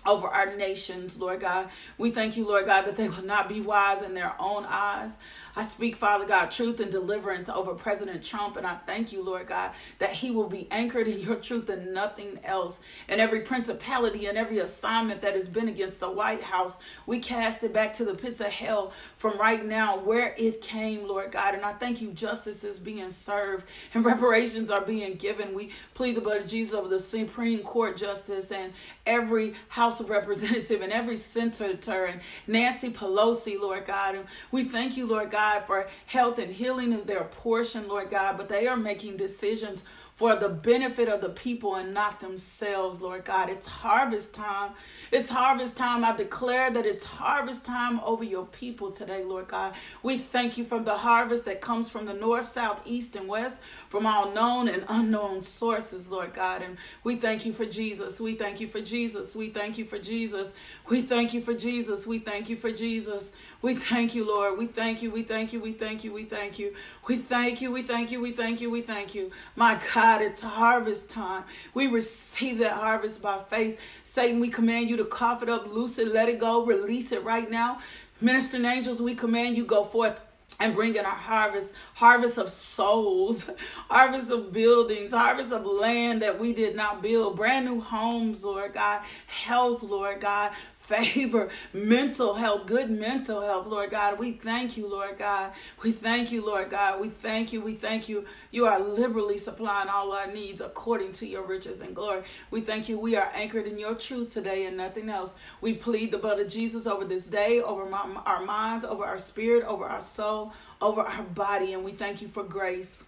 [0.07, 1.71] over our nations, Lord God.
[1.99, 5.17] We thank you, Lord God, that they will not be wise in their own eyes.
[5.57, 8.57] I speak, Father God, truth and deliverance over President Trump.
[8.57, 11.95] And I thank you, Lord God, that he will be anchored in your truth and
[11.95, 12.81] nothing else.
[13.09, 17.63] And every principality and every assignment that has been against the White House, we cast
[17.63, 21.55] it back to the pits of hell from right now where it came, Lord God.
[21.55, 25.55] And I thank you, justice is being served and reparations are being given.
[25.55, 28.73] We plead the blood of Jesus over the Supreme Court justice and
[29.07, 34.17] every House of Representative and every senator and Nancy Pelosi, Lord God.
[34.17, 38.09] And we thank you, Lord God God, for health and healing is their portion, Lord
[38.09, 39.85] God, but they are making decisions
[40.17, 43.51] for the benefit of the people and not themselves, Lord God.
[43.51, 44.71] It's harvest time.
[45.11, 46.05] It's harvest time.
[46.05, 49.75] I declare that it's harvest time over your people today, Lord God.
[50.05, 53.61] We thank you for the harvest that comes from the north, south, east, and west,
[53.89, 56.63] from all known and unknown sources, Lord God.
[56.63, 58.21] And we thank you for Jesus.
[58.21, 59.35] We thank you for Jesus.
[59.35, 60.55] We thank you for Jesus.
[60.89, 62.07] We thank you for Jesus.
[62.07, 63.33] We thank you for Jesus.
[63.65, 64.59] We thank you, Lord.
[64.59, 65.11] We thank you.
[65.11, 65.61] We thank you.
[65.61, 66.13] We thank you.
[66.13, 66.75] We thank you.
[67.09, 67.73] We thank you.
[67.73, 68.21] We thank you.
[68.21, 68.71] We thank you.
[68.71, 69.31] We thank you.
[69.57, 71.45] My God, it's harvest time.
[71.73, 73.81] We receive that harvest by faith.
[74.03, 77.25] Satan, we command you to cough it up, loose it, let it go, release it
[77.25, 77.81] right now.
[78.21, 80.21] Ministering angels, we command you go forth
[80.61, 83.51] and bring in our harvest harvest of souls
[83.91, 88.73] harvest of buildings harvest of land that we did not build brand new homes lord
[88.75, 90.53] god health lord god
[90.85, 94.19] favor, mental health, good mental health, Lord God.
[94.19, 95.53] We thank you, Lord God.
[95.83, 97.01] We thank you, Lord God.
[97.01, 97.61] We thank you.
[97.63, 98.27] We thank you.
[98.51, 102.23] You are liberally supplying all our needs according to your riches and glory.
[102.51, 102.99] We thank you.
[102.99, 105.35] We are anchored in your truth today and nothing else.
[105.61, 109.19] We plead the blood of Jesus over this day, over my, our minds, over our
[109.19, 113.05] spirit, over our soul, over our body, and we thank you for grace.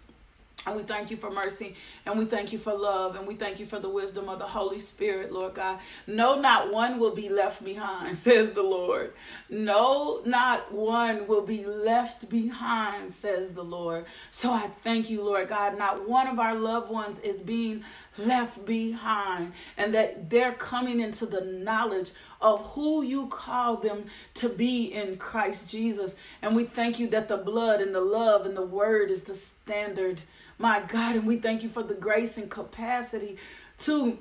[0.67, 3.61] And we thank you for mercy and we thank you for love and we thank
[3.61, 5.79] you for the wisdom of the Holy Spirit, Lord God.
[6.09, 9.13] No, not one will be left behind, says the Lord.
[9.49, 14.07] No, not one will be left behind, says the Lord.
[14.33, 15.79] So I thank you, Lord God.
[15.79, 17.85] Not one of our loved ones is being
[18.19, 24.49] left behind and that they're coming into the knowledge of who you call them to
[24.49, 26.17] be in Christ Jesus.
[26.43, 29.35] And we thank you that the blood and the love and the word is the
[29.35, 30.23] standard
[30.59, 31.17] my God.
[31.17, 33.37] And we thank you for the grace and capacity
[33.79, 34.19] to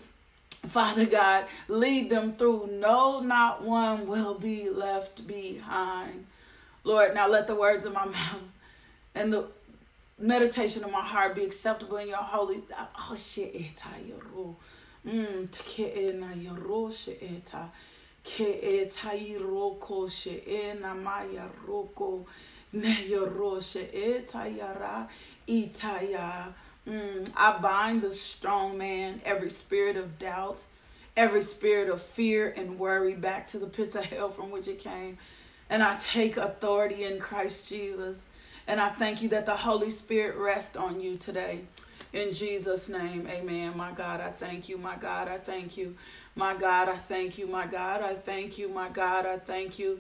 [0.67, 2.69] Father God, lead them through.
[2.71, 6.26] No, not one will be left behind.
[6.84, 8.41] Lord, now let the words of my mouth
[9.13, 9.48] and the
[10.17, 12.62] meditation of my heart be acceptable in your holy.
[12.78, 13.54] Oh shit.
[15.06, 15.52] Mm,
[25.47, 26.53] Itaya.
[26.88, 30.62] Mm, I bind the strong man, every spirit of doubt,
[31.17, 34.79] every spirit of fear and worry back to the pits of hell from which it
[34.79, 35.17] came.
[35.69, 38.21] And I take authority in Christ Jesus.
[38.67, 41.62] And I thank you that the Holy Spirit rests on you today.
[42.13, 43.75] In Jesus' name, amen.
[43.75, 44.77] My God, I thank you.
[44.77, 45.95] My God, I thank you.
[46.36, 47.47] My God, I thank you.
[47.47, 48.69] My God, I thank you.
[48.69, 49.99] My God, I thank you.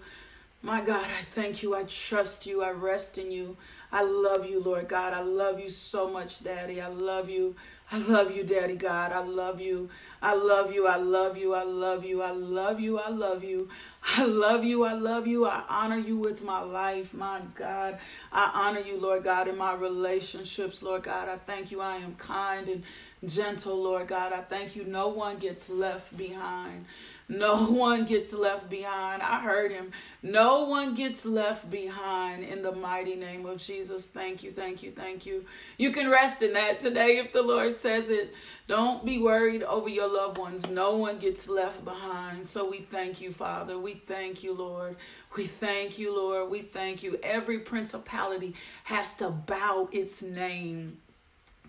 [0.61, 1.75] My God, I thank you.
[1.75, 2.63] I trust you.
[2.63, 3.57] I rest in you.
[3.95, 5.13] I love you, Lord God.
[5.13, 6.81] I love you so much, Daddy.
[6.81, 7.55] I love you.
[7.93, 9.13] I love you, Daddy God.
[9.13, 9.89] I love you.
[10.21, 10.85] I love you.
[10.85, 11.53] I love you.
[11.53, 12.21] I love you.
[12.21, 12.99] I love you.
[12.99, 13.69] I love you.
[14.03, 14.83] I love you.
[14.83, 15.45] I love you.
[15.45, 17.97] I honor you with my life, my God.
[18.33, 21.29] I honor you, Lord God, in my relationships, Lord God.
[21.29, 21.79] I thank you.
[21.79, 22.83] I am kind and
[23.25, 24.33] gentle, Lord God.
[24.33, 24.83] I thank you.
[24.83, 26.85] No one gets left behind.
[27.27, 29.21] No one gets left behind.
[29.23, 29.91] I heard him.
[30.21, 34.05] No one gets left behind in the mighty name of Jesus.
[34.05, 35.43] Thank you, thank you, thank you.
[35.77, 38.33] You can rest in that today if the Lord says it.
[38.67, 40.67] Don't be worried over your loved ones.
[40.69, 42.45] No one gets left behind.
[42.45, 43.77] So we thank you, Father.
[43.77, 44.95] We thank you, Lord.
[45.35, 46.49] We thank you, Lord.
[46.51, 47.19] We thank you.
[47.23, 50.97] Every principality has to bow its name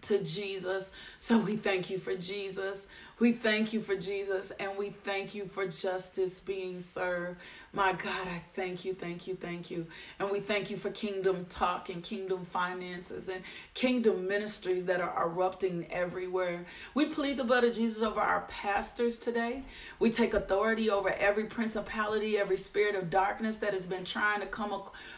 [0.02, 0.90] to Jesus.
[1.18, 2.86] So we thank you for Jesus.
[3.18, 7.38] We thank you for Jesus and we thank you for justice being served.
[7.72, 9.87] My God, I thank you, thank you, thank you.
[10.18, 15.26] And we thank you for kingdom talk and kingdom finances and kingdom ministries that are
[15.26, 16.66] erupting everywhere.
[16.92, 19.62] We plead the blood of Jesus over our pastors today.
[19.98, 24.46] We take authority over every principality, every spirit of darkness that has been trying to
[24.46, 24.74] come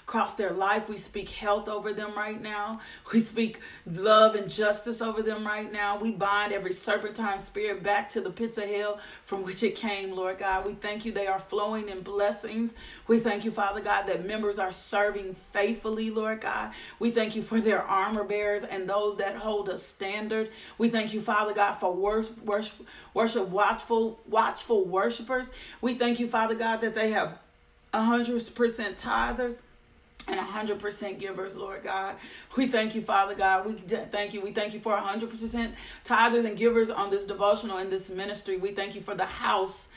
[0.08, 0.88] across their life.
[0.88, 2.80] We speak health over them right now.
[3.12, 5.98] We speak love and justice over them right now.
[5.98, 10.12] We bind every serpentine spirit back to the pits of hell from which it came,
[10.12, 10.66] Lord God.
[10.66, 12.74] We thank you they are flowing in blessings.
[13.06, 16.72] We thank you, Father God, that members are serving faithfully, Lord God.
[16.98, 20.50] We thank you for their armor bearers and those that hold a standard.
[20.78, 25.50] We thank you, Father God, for worship, worship, worship watchful, watchful worshipers.
[25.82, 27.38] We thank you, Father God, that they have
[27.92, 29.60] 100% tithers
[30.28, 32.16] and 100% givers, Lord God.
[32.56, 33.66] We thank you, Father God.
[33.66, 34.40] We thank you.
[34.40, 35.72] We thank you for 100%
[36.04, 38.56] tithers and givers on this devotional and this ministry.
[38.56, 39.88] We thank you for the house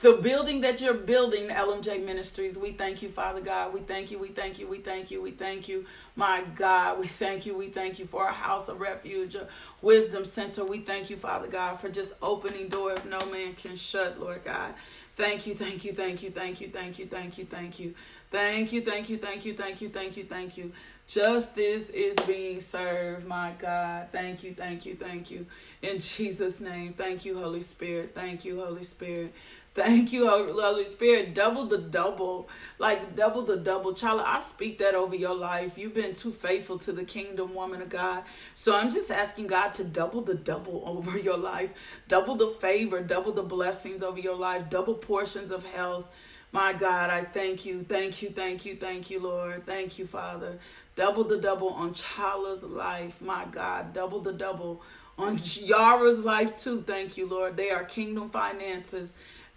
[0.00, 3.72] the building that you're building, LMJ Ministries, we thank you, Father God.
[3.74, 5.84] We thank you, we thank you, we thank you, we thank you,
[6.16, 6.98] my God.
[6.98, 9.48] We thank you, we thank you for a house of refuge, a
[9.82, 10.64] wisdom center.
[10.64, 14.74] We thank you, Father God, for just opening doors no man can shut, Lord God.
[15.16, 17.94] Thank you, thank you, thank you, thank you, thank you, thank you, thank you.
[18.30, 20.72] Thank you, thank you, thank you, thank you, thank you, thank you.
[21.06, 24.08] Justice is being served, my God.
[24.12, 25.46] Thank you, thank you, thank you.
[25.80, 28.12] In Jesus' name, thank you, Holy Spirit.
[28.14, 29.32] Thank you, Holy Spirit.
[29.72, 31.34] Thank you, Holy Spirit.
[31.34, 32.48] Double the double.
[32.78, 33.94] Like double the double.
[33.94, 35.78] Child, I speak that over your life.
[35.78, 38.24] You've been too faithful to the kingdom, woman of God.
[38.54, 41.70] So I'm just asking God to double the double over your life.
[42.08, 46.10] Double the favor, double the blessings over your life, double portions of health.
[46.52, 47.82] My God, I thank you.
[47.82, 49.66] Thank you, thank you, thank you, Lord.
[49.66, 50.58] Thank you, Father.
[50.96, 53.20] Double the double on Chala's life.
[53.20, 54.82] My God, double the double
[55.18, 56.82] on Yara's life too.
[56.82, 57.56] Thank you, Lord.
[57.56, 59.14] They are kingdom finances,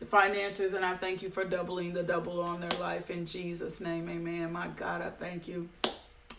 [0.10, 4.10] finances, and I thank you for doubling the double on their life in Jesus' name.
[4.10, 4.51] Amen.
[4.51, 5.69] My God, I thank you.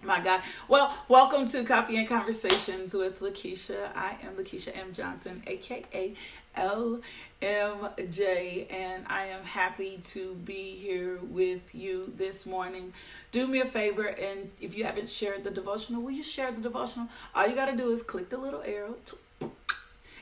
[0.05, 0.43] My God.
[0.67, 3.91] Well, welcome to Coffee and Conversations with Lakeisha.
[3.95, 4.93] I am Lakeisha M.
[4.93, 6.15] Johnson, aka
[7.43, 12.93] LMJ, and I am happy to be here with you this morning.
[13.33, 16.61] Do me a favor, and if you haven't shared the devotional, will you share the
[16.61, 17.09] devotional?
[17.35, 18.95] All you got to do is click the little arrow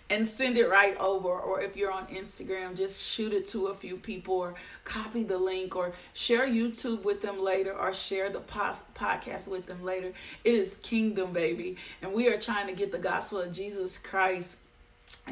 [0.08, 1.28] and send it right over.
[1.28, 4.54] Or if you're on Instagram, just shoot it to a few people or
[4.84, 9.84] copy the link or share YouTube with them later or share the podcast with them
[9.84, 10.12] later.
[10.42, 11.76] It is kingdom, baby.
[12.00, 14.56] And we are trying to get the gospel of Jesus Christ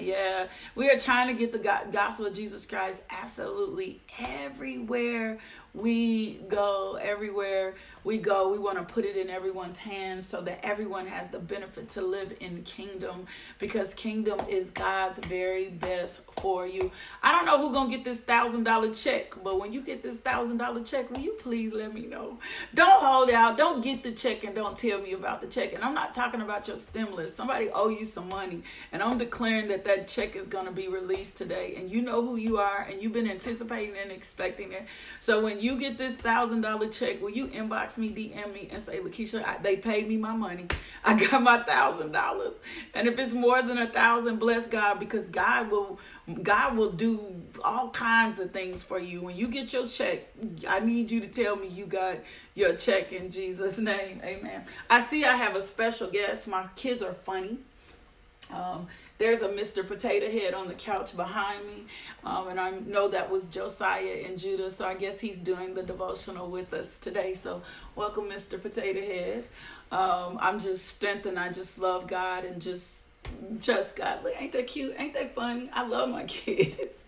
[0.01, 1.59] yeah, we are trying to get the
[1.93, 5.39] gospel of Jesus Christ absolutely everywhere
[5.75, 10.65] we go, everywhere we go, we want to put it in everyone's hands so that
[10.65, 13.27] everyone has the benefit to live in kingdom
[13.59, 16.91] because kingdom is God's very best for you.
[17.23, 20.03] I don't know who's going to get this thousand dollar check, but when you get
[20.03, 22.39] this thousand dollar check, will you please let me know?
[22.73, 23.59] Don't hold out.
[23.59, 25.75] Don't get the check and don't tell me about the check.
[25.75, 27.35] And I'm not talking about your stimulus.
[27.35, 30.87] Somebody owe you some money, and I'm declaring that that check is going to be
[30.87, 31.75] released today.
[31.77, 34.85] And you know who you are, and you've been anticipating and expecting it.
[35.19, 38.83] So when you get this thousand dollar check, will you inbox me, DM me, and
[38.83, 40.67] say, Lakeisha, I, they paid me my money.
[41.05, 42.55] I got my thousand dollars.
[42.95, 45.99] And if it's more than a thousand, bless God because God will
[46.43, 49.23] God will do all kinds of things for you.
[49.23, 50.29] When you get your check,
[50.69, 52.19] I need you to tell me you got
[52.55, 54.21] your check in Jesus' name.
[54.23, 54.65] Amen.
[54.91, 56.47] I see I have a special guest.
[56.47, 57.57] My kids are funny.
[58.53, 58.87] Um,
[59.19, 59.87] there's a Mr.
[59.87, 61.85] Potato Head on the couch behind me.
[62.25, 64.71] Um, and I know that was Josiah and Judah.
[64.71, 67.35] So I guess he's doing the devotional with us today.
[67.35, 67.63] So
[67.97, 68.61] welcome, Mr.
[68.61, 69.47] Potato Head.
[69.91, 71.39] Um, I'm just strengthened.
[71.39, 73.07] I just love God and just
[73.61, 74.23] trust God.
[74.23, 74.95] Look, ain't that cute?
[74.99, 75.69] Ain't that funny?
[75.73, 77.05] I love my kids.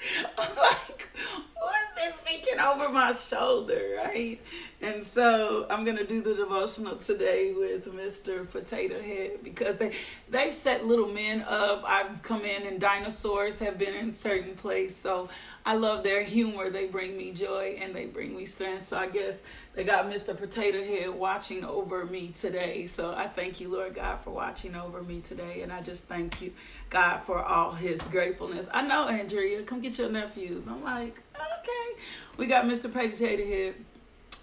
[0.38, 1.08] Like,
[1.54, 4.40] what's this speaking over my shoulder, right?
[4.80, 8.48] And so I'm gonna do the devotional today with Mr.
[8.48, 9.92] Potato Head because they
[10.30, 11.84] they've set little men up.
[11.86, 14.96] I've come in and dinosaurs have been in certain place.
[14.96, 15.28] So
[15.66, 16.70] I love their humor.
[16.70, 18.88] They bring me joy and they bring me strength.
[18.88, 19.38] So I guess
[19.74, 20.36] they got Mr.
[20.36, 22.86] Potato Head watching over me today.
[22.86, 25.60] So I thank you, Lord God, for watching over me today.
[25.60, 26.52] And I just thank you,
[26.90, 28.68] God, for all his gratefulness.
[28.72, 30.66] I know, Andrea, come get your nephews.
[30.66, 32.00] I'm like, okay.
[32.36, 32.92] We got Mr.
[32.92, 33.74] Potato Head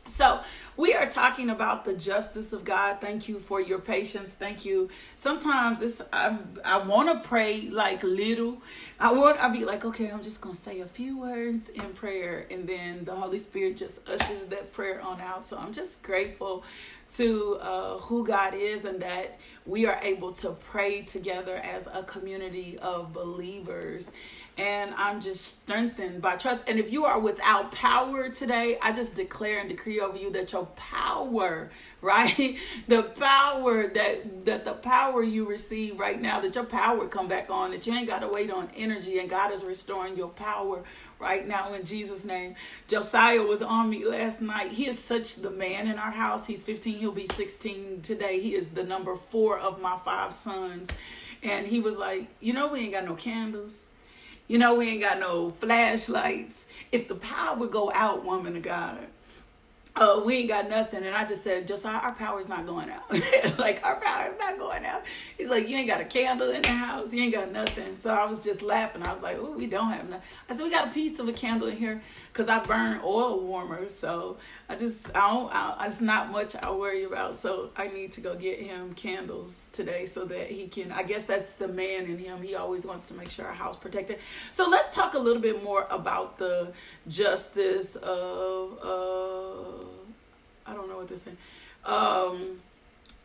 [0.07, 0.39] so,
[0.77, 3.01] we are talking about the justice of God.
[3.01, 4.29] Thank you for your patience.
[4.29, 4.89] Thank you.
[5.17, 8.61] Sometimes it's I I want to pray like little.
[8.99, 11.93] I want I be like, okay, I'm just going to say a few words in
[11.93, 15.43] prayer and then the Holy Spirit just ushers that prayer on out.
[15.43, 16.63] So, I'm just grateful
[17.15, 22.03] to uh, who God is and that we are able to pray together as a
[22.03, 24.11] community of believers
[24.57, 26.63] and I'm just strengthened by trust.
[26.67, 30.51] And if you are without power today, I just declare and decree over you that
[30.51, 31.69] your power,
[32.01, 32.57] right?
[32.87, 37.49] The power that that the power you receive right now, that your power come back
[37.49, 40.83] on, that you ain't got to wait on energy and God is restoring your power
[41.19, 42.55] right now in Jesus name.
[42.87, 44.71] Josiah was on me last night.
[44.71, 46.45] He is such the man in our house.
[46.45, 48.39] He's 15, he'll be 16 today.
[48.39, 50.89] He is the number 4 of my five sons.
[51.43, 53.87] And he was like, "You know we ain't got no candles."
[54.47, 56.65] You know, we ain't got no flashlights.
[56.93, 59.05] If the power would go out, woman of God,
[59.99, 61.03] uh, we ain't got nothing.
[61.03, 63.09] And I just said, our, our power's not going out.
[63.57, 65.03] like our power's not going out.
[65.37, 67.13] He's like, you ain't got a candle in the house.
[67.13, 67.95] You ain't got nothing.
[67.95, 69.03] So I was just laughing.
[69.03, 70.25] I was like, oh, we don't have nothing.
[70.49, 72.01] I said, we got a piece of a candle in here
[72.37, 73.91] because I burn oil warmers.
[73.95, 74.37] So
[74.69, 77.35] I just, I don't, I, it's not much I worry about.
[77.35, 81.23] So I need to go get him candles today so that he can, I guess
[81.23, 82.43] that's the man in him.
[82.43, 84.19] He always wants to make sure our house protected.
[84.51, 86.73] So let's talk a little bit more about the
[87.07, 89.85] justice of, uh,
[90.67, 91.37] I don't know what they're saying.
[91.85, 92.59] Um,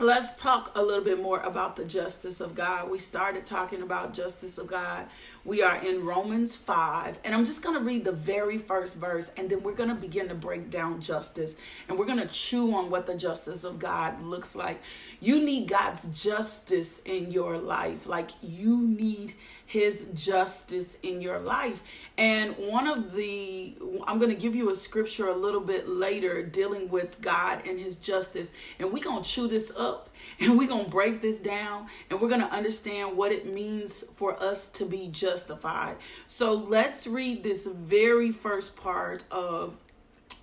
[0.02, 2.90] let's talk a little bit more about the justice of God.
[2.90, 5.06] We started talking about justice of God.
[5.44, 9.30] We are in Romans 5, and I'm just going to read the very first verse,
[9.36, 11.56] and then we're going to begin to break down justice,
[11.88, 14.80] and we're going to chew on what the justice of God looks like.
[15.20, 19.34] You need God's justice in your life, like you need
[19.72, 21.82] his justice in your life.
[22.18, 23.74] And one of the,
[24.06, 27.80] I'm going to give you a scripture a little bit later dealing with God and
[27.80, 28.48] his justice.
[28.78, 32.20] And we're going to chew this up and we're going to break this down and
[32.20, 35.96] we're going to understand what it means for us to be justified.
[36.26, 39.72] So let's read this very first part of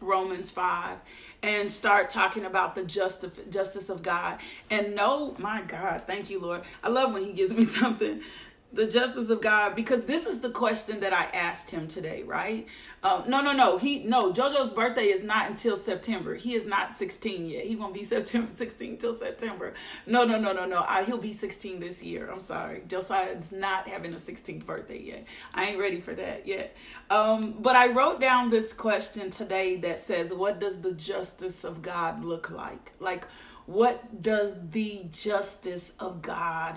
[0.01, 0.97] Romans 5
[1.43, 4.39] and start talking about the justice justice of God.
[4.71, 6.63] And no, my God, thank you, Lord.
[6.83, 8.21] I love when He gives me something
[8.71, 12.67] the justice of God because this is the question that I asked him today, right?
[13.01, 13.77] Uh, no, no, no.
[13.77, 14.31] He no.
[14.31, 16.35] JoJo's birthday is not until September.
[16.35, 17.65] He is not 16 yet.
[17.65, 19.73] He won't be September 16 till September.
[20.05, 20.83] No, no, no, no, no.
[20.87, 22.29] I, he'll be 16 this year.
[22.29, 22.83] I'm sorry.
[22.87, 25.25] Josiah's not having a 16th birthday yet.
[25.53, 26.75] I ain't ready for that yet.
[27.09, 31.81] Um, but I wrote down this question today that says, "What does the justice of
[31.81, 32.91] God look like?
[32.99, 33.25] Like,
[33.65, 36.75] what does the justice of God?"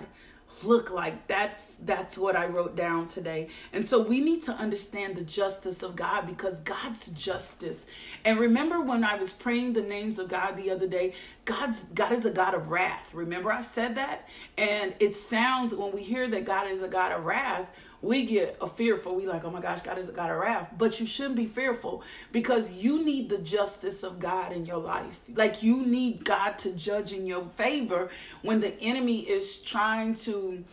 [0.63, 3.49] Look like that's that's what i wrote down today.
[3.71, 7.85] And so we need to understand the justice of god because god's justice.
[8.25, 11.13] And remember when i was praying the names of god the other day
[11.45, 13.13] god's god is a god of wrath.
[13.13, 14.27] Remember i said that?
[14.57, 17.71] And it sounds when we hear that god is a god of wrath
[18.03, 19.15] we get a fearful.
[19.15, 20.73] We like, oh my gosh, God is a God of wrath.
[20.77, 25.21] But you shouldn't be fearful because you need the justice of God in your life.
[25.33, 28.09] Like you need God to judge in your favor
[28.41, 30.65] when the enemy is trying to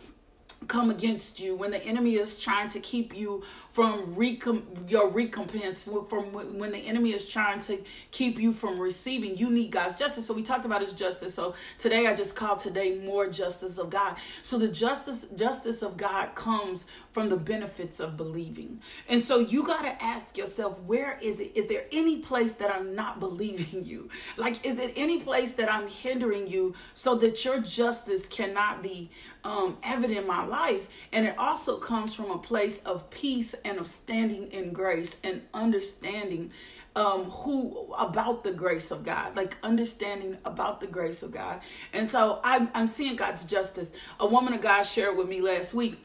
[0.69, 5.85] come against you when the enemy is trying to keep you from recom- your recompense
[5.85, 7.79] from when the enemy is trying to
[8.11, 10.27] keep you from receiving you need god's justice.
[10.27, 11.35] So we talked about his justice.
[11.35, 14.17] So today i just called today more justice of god.
[14.43, 18.81] So the justice justice of god comes from the benefits of believing.
[19.09, 21.53] And so you got to ask yourself where is it?
[21.55, 24.11] Is there any place that i'm not believing you?
[24.37, 29.11] Like is it any place that i'm hindering you so that your justice cannot be
[29.45, 30.89] um, evident in my life.
[31.13, 35.43] And it also comes from a place of peace and of standing in grace and
[35.55, 36.53] understanding
[36.97, 41.61] um who about the grace of God like understanding about the grace of God.
[41.93, 43.93] And so I'm, I'm seeing God's justice.
[44.19, 46.03] A woman of God shared with me last week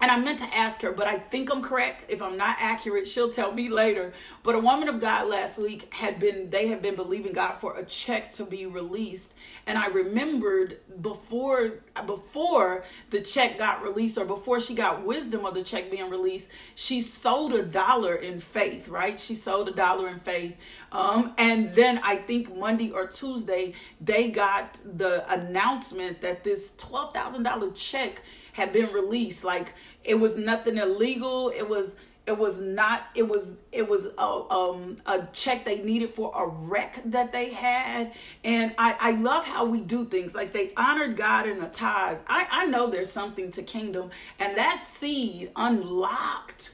[0.00, 2.04] and I meant to ask her, but I think I'm correct.
[2.08, 4.12] If I'm not accurate, she'll tell me later.
[4.44, 7.76] But a woman of God last week had been, they had been believing God for
[7.76, 9.32] a check to be released.
[9.66, 15.54] And I remembered before, before the check got released or before she got wisdom of
[15.54, 19.18] the check being released, she sold a dollar in faith, right?
[19.18, 20.54] She sold a dollar in faith.
[20.92, 27.74] Um, and then I think Monday or Tuesday, they got the announcement that this $12,000
[27.74, 28.22] check
[28.58, 29.42] had been released.
[29.44, 29.72] Like
[30.04, 31.48] it was nothing illegal.
[31.48, 31.94] It was
[32.28, 36.46] it was not it was it was a um a check they needed for a
[36.46, 38.12] wreck that they had
[38.44, 42.18] and i i love how we do things like they honored god in a tithe
[42.26, 46.72] i i know there's something to kingdom and that seed unlocked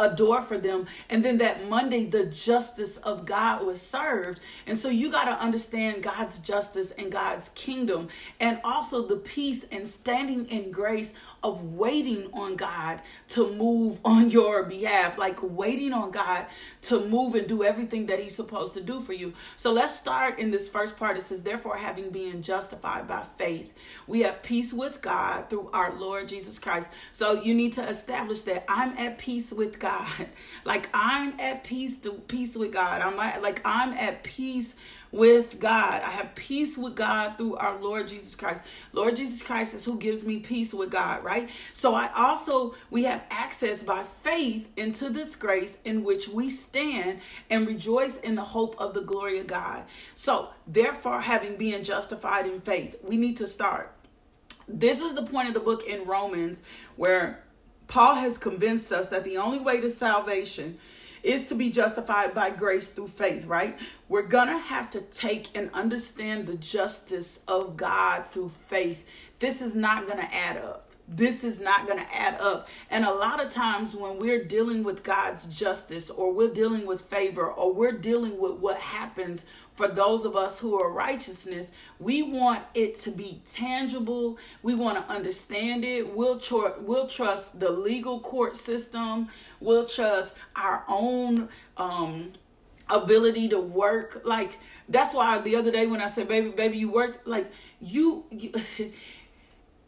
[0.00, 0.86] a door for them.
[1.10, 4.40] And then that Monday, the justice of God was served.
[4.66, 8.08] And so you got to understand God's justice and God's kingdom,
[8.40, 11.12] and also the peace and standing in grace
[11.42, 16.46] of waiting on God to move on your behalf, like waiting on God
[16.82, 19.32] to move and do everything that He's supposed to do for you.
[19.56, 21.16] So let's start in this first part.
[21.16, 23.72] It says, Therefore, having been justified by faith,
[24.06, 26.90] we have peace with God through our Lord Jesus Christ.
[27.12, 30.06] So you need to establish that I'm at peace with God.
[30.64, 33.00] Like I'm at peace to peace with God.
[33.00, 34.74] I'm like I'm at peace
[35.12, 36.02] with God.
[36.02, 38.62] I have peace with God through our Lord Jesus Christ.
[38.92, 41.48] Lord Jesus Christ is who gives me peace with God, right?
[41.72, 47.20] So I also we have access by faith into this grace in which we stand
[47.48, 49.82] and rejoice in the hope of the glory of God.
[50.14, 53.92] So, therefore having been justified in faith, we need to start.
[54.68, 56.62] This is the point of the book in Romans
[56.96, 57.42] where
[57.88, 60.78] Paul has convinced us that the only way to salvation
[61.22, 63.78] is to be justified by grace through faith, right?
[64.08, 69.04] We're gonna have to take and understand the justice of God through faith.
[69.38, 70.89] This is not gonna add up.
[71.12, 72.68] This is not going to add up.
[72.88, 77.00] And a lot of times when we're dealing with God's justice or we're dealing with
[77.00, 79.44] favor or we're dealing with what happens
[79.74, 84.38] for those of us who are righteousness, we want it to be tangible.
[84.62, 86.14] We want to understand it.
[86.14, 89.30] We'll, tr- we'll trust the legal court system.
[89.58, 92.34] We'll trust our own um,
[92.88, 94.22] ability to work.
[94.24, 94.58] Like,
[94.88, 97.50] that's why the other day when I said, baby, baby, you worked, like,
[97.80, 98.52] you, you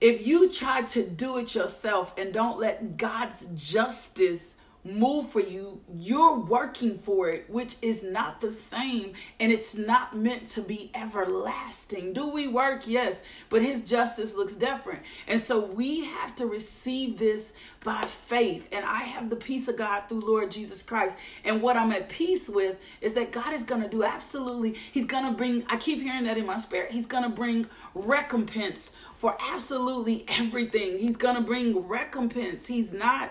[0.02, 5.80] if you try to do it yourself and don't let God's justice move for you,
[5.94, 10.90] you're working for it, which is not the same and it's not meant to be
[10.96, 12.12] everlasting.
[12.12, 12.88] Do we work?
[12.88, 15.02] Yes, but His justice looks different.
[15.28, 17.52] And so we have to receive this
[17.84, 18.68] by faith.
[18.72, 21.16] And I have the peace of God through Lord Jesus Christ.
[21.44, 25.06] And what I'm at peace with is that God is going to do absolutely, He's
[25.06, 28.90] going to bring, I keep hearing that in my spirit, He's going to bring recompense
[29.22, 30.98] for absolutely everything.
[30.98, 32.66] He's going to bring recompense.
[32.66, 33.30] He's not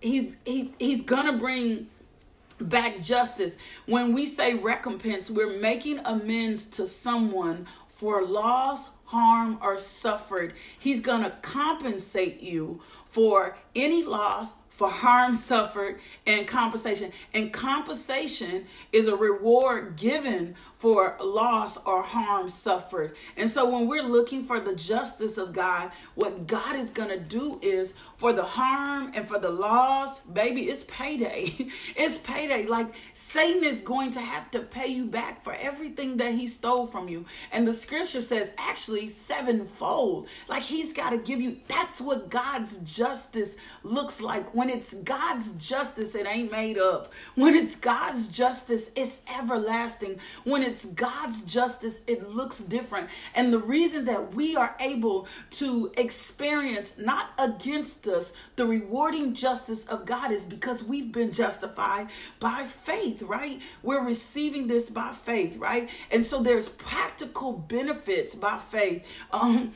[0.00, 1.86] he's he, he's gonna bring
[2.58, 3.56] back justice
[3.86, 11.00] when we say recompense we're making amends to someone for loss harm or suffered he's
[11.00, 19.16] gonna compensate you for any loss for harm suffered and compensation and compensation is a
[19.16, 23.14] reward given for loss or harm suffered.
[23.36, 27.20] And so when we're looking for the justice of God, what God is going to
[27.20, 31.54] do is for the harm and for the loss, baby, it's payday.
[31.96, 32.64] it's payday.
[32.64, 36.86] Like Satan is going to have to pay you back for everything that he stole
[36.86, 37.26] from you.
[37.52, 40.28] And the scripture says actually sevenfold.
[40.48, 44.54] Like he's got to give you that's what God's justice looks like.
[44.54, 47.12] When it's God's justice, it ain't made up.
[47.34, 50.18] When it's God's justice, it's everlasting.
[50.44, 53.08] When it's God's justice, it looks different.
[53.34, 59.84] And the reason that we are able to experience, not against us, the rewarding justice
[59.86, 62.08] of God is because we've been justified
[62.38, 63.60] by faith, right?
[63.82, 65.88] We're receiving this by faith, right?
[66.10, 69.04] And so there's practical benefits by faith.
[69.32, 69.72] Um,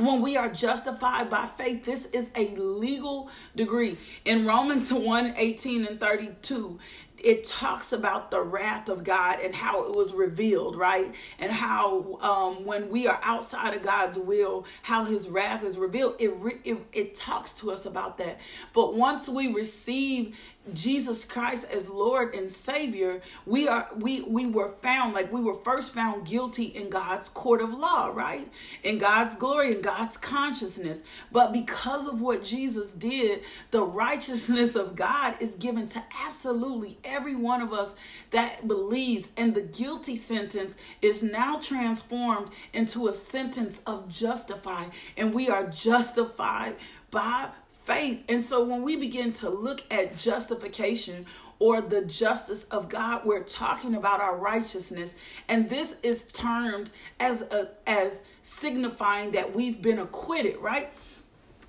[0.00, 5.84] when we are justified by faith this is a legal degree in romans 1 18
[5.84, 6.78] and 32
[7.24, 11.12] it talks about the wrath of God and how it was revealed, right?
[11.38, 16.16] And how um, when we are outside of God's will, how His wrath is revealed.
[16.18, 18.38] It, re- it it talks to us about that.
[18.72, 20.36] But once we receive
[20.74, 25.54] Jesus Christ as Lord and Savior, we are we we were found like we were
[25.54, 28.46] first found guilty in God's court of law, right?
[28.84, 31.02] In God's glory, in God's consciousness.
[31.32, 33.40] But because of what Jesus did,
[33.70, 37.94] the righteousness of God is given to absolutely every one of us
[38.30, 44.84] that believes, and the guilty sentence is now transformed into a sentence of justify,
[45.16, 46.76] and we are justified
[47.10, 47.48] by
[47.90, 48.22] faith.
[48.28, 51.26] And so when we begin to look at justification
[51.58, 55.16] or the justice of God, we're talking about our righteousness.
[55.48, 60.90] And this is termed as a as signifying that we've been acquitted, right?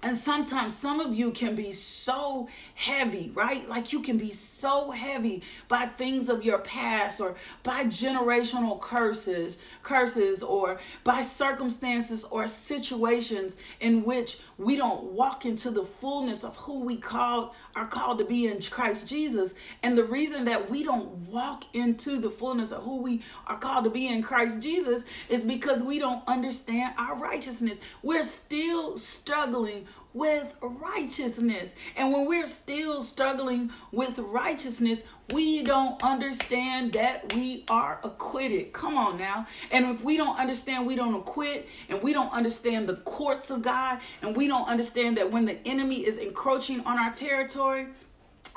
[0.04, 2.48] And sometimes some of you can be so
[2.82, 3.70] heavy, right?
[3.70, 9.60] Like you can be so heavy by things of your past or by generational curses,
[9.84, 16.58] curses or by circumstances or situations in which we don't walk into the fullness of
[16.58, 19.54] who we called are called to be in Christ Jesus.
[19.84, 23.84] And the reason that we don't walk into the fullness of who we are called
[23.84, 27.78] to be in Christ Jesus is because we don't understand our righteousness.
[28.02, 31.74] We're still struggling with righteousness.
[31.96, 35.04] And when we're still struggling with righteousness,
[35.34, 38.74] we don't understand that we are acquitted.
[38.74, 39.48] Come on now.
[39.72, 43.62] And if we don't understand we don't acquit, and we don't understand the courts of
[43.62, 47.88] God, and we don't understand that when the enemy is encroaching on our territory,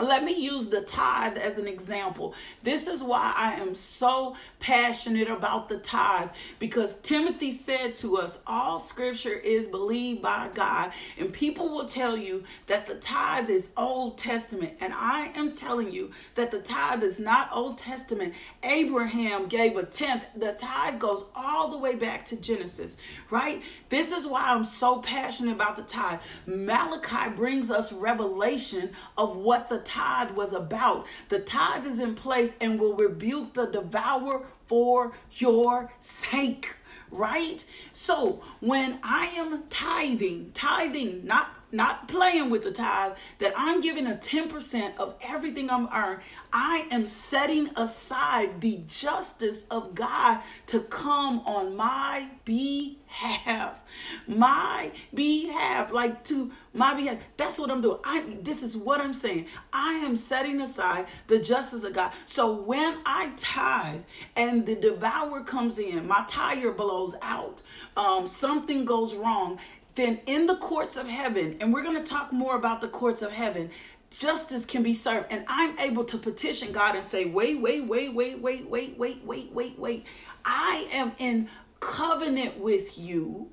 [0.01, 2.35] let me use the tithe as an example.
[2.65, 4.35] This is why I am so
[4.65, 10.91] passionate about the tithe because Timothy said to us, All scripture is believed by God.
[11.19, 14.73] And people will tell you that the tithe is Old Testament.
[14.81, 18.33] And I am telling you that the tithe is not Old Testament.
[18.63, 20.25] Abraham gave a tenth.
[20.35, 22.97] The tithe goes all the way back to Genesis,
[23.29, 23.63] right?
[23.91, 26.21] This is why I'm so passionate about the tithe.
[26.47, 31.07] Malachi brings us revelation of what the tithe was about.
[31.29, 36.75] The tithe is in place and will rebuke the devourer for your sake
[37.11, 43.81] right so when i am tithing tithing not not playing with the tithe that i'm
[43.81, 46.21] giving a 10% of everything i'm earned
[46.57, 53.04] I am setting aside the justice of God to come on my behalf.
[53.15, 53.81] Have
[54.27, 57.19] my behalf, like to my behalf.
[57.37, 57.99] That's what I'm doing.
[58.03, 59.47] I this is what I'm saying.
[59.73, 62.13] I am setting aside the justice of God.
[62.25, 64.01] So when I tithe
[64.35, 67.63] and the devourer comes in, my tire blows out,
[67.97, 69.61] um, something goes wrong,
[69.95, 73.31] then in the courts of heaven, and we're to talk more about the courts of
[73.31, 73.71] heaven,
[74.11, 75.31] justice can be served.
[75.31, 79.25] And I'm able to petition God and say, wait, wait, wait, wait, wait, wait, wait,
[79.25, 80.05] wait, wait, wait.
[80.45, 81.49] I am in
[81.85, 83.51] covenant with you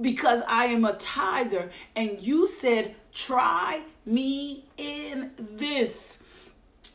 [0.00, 1.70] because I am a tither.
[1.94, 6.18] And you said, try me in this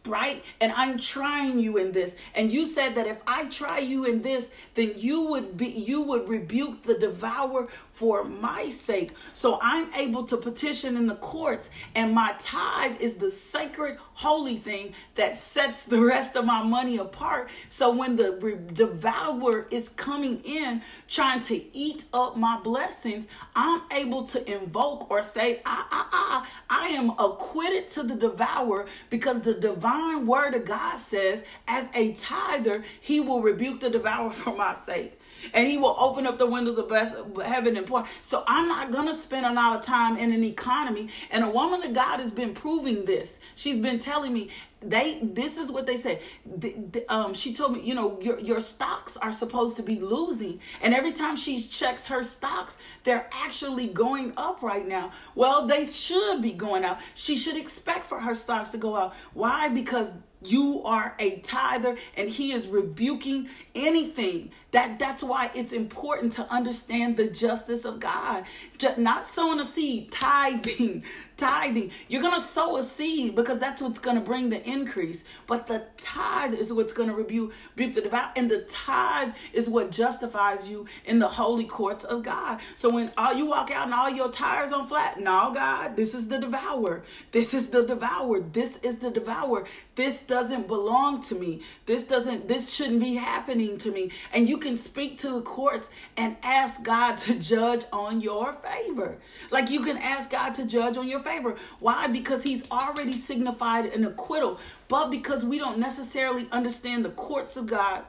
[0.09, 0.43] right?
[0.61, 2.15] And I'm trying you in this.
[2.35, 6.01] And you said that if I try you in this, then you would be you
[6.01, 9.11] would rebuke the devourer for my sake.
[9.33, 14.57] So I'm able to petition in the courts and my tithe is the sacred holy
[14.57, 17.49] thing that sets the rest of my money apart.
[17.67, 18.31] So when the
[18.71, 25.21] devourer is coming in trying to eat up my blessings, I'm able to invoke or
[25.21, 30.65] say, ah, ah, ah, I am acquitted to the devourer because the divine word of
[30.65, 35.19] God says, as a tither, he will rebuke the devourer for my sake
[35.53, 38.03] and he will open up the windows of heaven and pour.
[38.21, 41.09] So I'm not gonna spend a lot of time in an economy.
[41.31, 43.39] And a woman of God has been proving this.
[43.55, 44.49] She's been telling me
[44.81, 46.21] they this is what they said.
[46.45, 49.99] The, the, um, she told me you know your, your stocks are supposed to be
[49.99, 50.59] losing.
[50.81, 55.11] And every time she checks her stocks they're actually going up right now.
[55.35, 59.13] Well they should be going out she should expect for her stocks to go out
[59.33, 59.67] why?
[59.67, 60.13] Because
[60.45, 66.51] you are a tither and he is rebuking anything that that's why it's important to
[66.51, 68.45] understand the justice of god.
[68.77, 71.03] Just not sowing a seed tithing
[71.37, 71.91] tithing.
[72.07, 75.23] You're gonna sow a seed because that's what's gonna bring the increase.
[75.47, 79.89] But the tithe is what's gonna rebuke, rebuke the devout and the tithe is what
[79.89, 82.59] justifies you in the holy courts of god.
[82.75, 86.13] So when all you walk out and all your tires on flat no god this
[86.13, 87.03] is the devourer.
[87.31, 88.41] This is the devourer.
[88.41, 89.65] This is the devourer.
[89.95, 91.63] This doesn't belong to me.
[91.85, 94.11] This doesn't this shouldn't be happening to me.
[94.33, 99.17] And you can speak to the courts and ask god to judge on your favor.
[99.49, 101.57] Like you can ask god to judge on your favor.
[101.79, 102.07] Why?
[102.07, 104.59] Because he's already signified an acquittal.
[104.87, 108.03] But because we don't necessarily understand the courts of god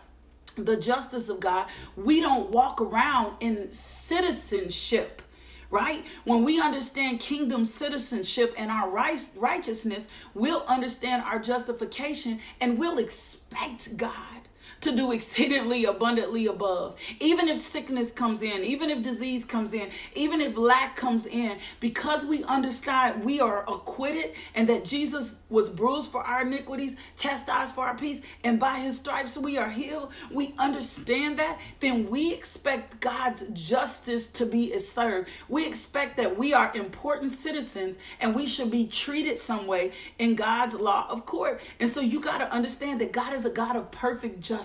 [0.57, 1.65] the justice of god
[1.97, 5.23] we don't walk around in citizenship
[5.71, 6.05] right?
[6.25, 12.99] When we understand kingdom citizenship and our right, righteousness, we'll understand our justification and we'll
[12.99, 14.41] expect God
[14.81, 16.97] to do exceedingly abundantly above.
[17.21, 21.59] Even if sickness comes in, even if disease comes in, even if lack comes in,
[21.81, 27.75] because we understand we are acquitted and that Jesus was bruised for our iniquities, chastised
[27.75, 32.33] for our peace, and by his stripes we are healed, we understand that, then we
[32.33, 35.29] expect God's justice to be served.
[35.49, 40.37] We expect that we are important citizens and we should be treated some way in
[40.37, 41.61] God's law of court.
[41.81, 44.60] And so you got to understand that God is a God of perfect justice.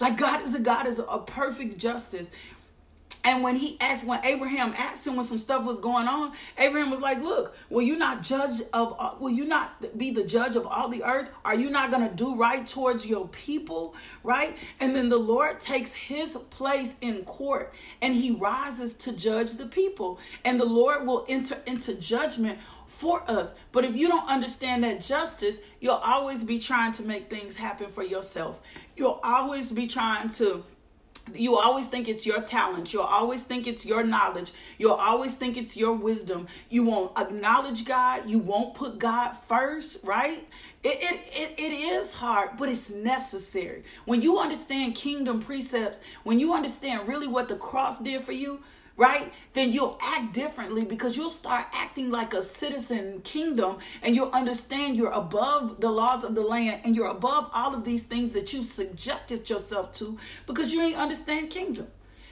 [0.00, 2.30] Like God is a God is a perfect justice.
[3.24, 6.90] And when he asked, when Abraham asked him when some stuff was going on, Abraham
[6.90, 9.20] was like, "Look, will you not judge of?
[9.20, 11.30] Will you not be the judge of all the earth?
[11.44, 15.60] Are you not going to do right towards your people, right?" And then the Lord
[15.60, 21.04] takes His place in court, and He rises to judge the people, and the Lord
[21.04, 23.54] will enter into judgment for us.
[23.72, 27.88] But if you don't understand that justice, you'll always be trying to make things happen
[27.88, 28.60] for yourself.
[28.96, 30.64] You'll always be trying to
[31.34, 32.92] you always think it's your talent.
[32.92, 34.52] You'll always think it's your knowledge.
[34.78, 36.46] You'll always think it's your wisdom.
[36.68, 38.28] You won't acknowledge God.
[38.30, 40.46] You won't put God first, right?
[40.84, 43.82] It, it, it, it is hard, but it's necessary.
[44.04, 48.60] When you understand kingdom precepts, when you understand really what the cross did for you,
[48.96, 49.32] right?
[49.52, 54.96] Then you'll act differently because you'll start acting like a citizen kingdom and you'll understand
[54.96, 58.52] you're above the laws of the land and you're above all of these things that
[58.52, 61.86] you've subjected yourself to because you ain't understand kingdom.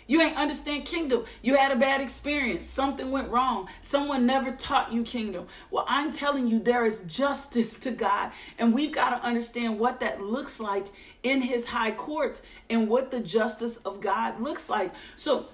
[0.07, 1.25] You ain't understand kingdom.
[1.41, 2.67] You had a bad experience.
[2.67, 3.69] Something went wrong.
[3.81, 5.47] Someone never taught you kingdom.
[5.71, 8.31] Well, I'm telling you, there is justice to God.
[8.59, 10.87] And we've got to understand what that looks like
[11.23, 14.93] in his high courts and what the justice of God looks like.
[15.17, 15.47] So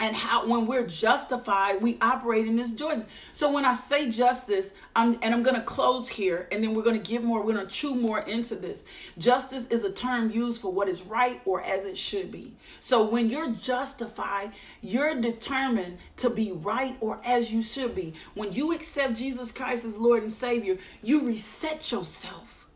[0.00, 4.72] and how when we're justified we operate in this joy so when i say justice
[4.94, 7.54] I'm, and i'm going to close here and then we're going to give more we're
[7.54, 8.84] going to chew more into this.
[9.16, 12.54] Justice is a term used for what is right or as it should be.
[12.80, 18.14] So when you're justified you're determined to be right or as you should be.
[18.34, 22.66] When you accept jesus christ as lord and savior you reset yourself.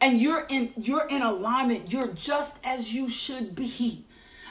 [0.00, 1.92] And you're in you're in alignment.
[1.92, 4.04] You're just as you should be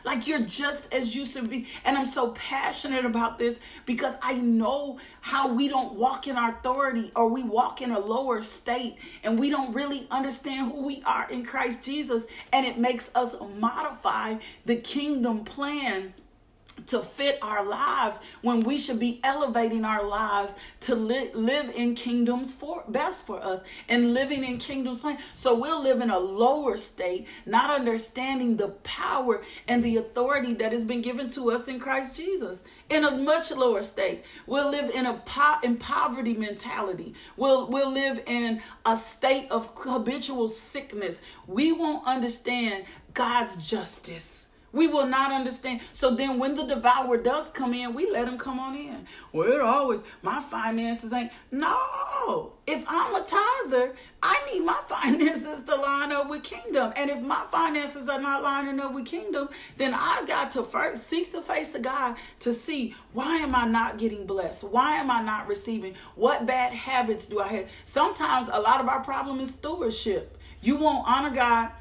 [0.06, 1.68] like you're just as you should be.
[1.84, 7.12] And I'm so passionate about this because I know how we don't walk in authority
[7.16, 11.30] or we walk in a lower state and we don't really understand who we are
[11.30, 12.26] in Christ Jesus.
[12.54, 14.36] And it makes us modify
[14.66, 16.14] the kingdom plan
[16.88, 21.96] to fit our lives when we should be elevating our lives to li- live in
[21.96, 25.18] kingdoms for best for us and living in kingdoms plan.
[25.36, 30.72] So we'll live in a lower state not understanding the power and the authority that
[30.72, 32.64] has been given to us in christ jesus.
[32.88, 34.24] In a much lower state.
[34.46, 37.16] We'll live in a po- in poverty mentality.
[37.36, 41.22] We'll we'll live in a state of habitual sickness.
[41.48, 44.45] We won't understand god's justice
[44.76, 45.80] we will not understand.
[45.94, 49.08] So then when the devourer does come in, we let him come on in.
[49.32, 51.32] Well, it always, my finances ain't.
[51.50, 52.52] No.
[52.68, 56.92] If I'm a tither, I need my finances to line up with kingdom.
[56.98, 59.48] And if my finances are not lining up with kingdom,
[59.78, 63.66] then I've got to first seek the face of God to see why am I
[63.66, 64.66] not getting blessed?
[64.66, 65.96] Why am I not receiving?
[66.16, 67.70] What bad habits do I have?
[67.86, 70.38] Sometimes a lot of our problem is stewardship.
[70.62, 71.72] You won't honor God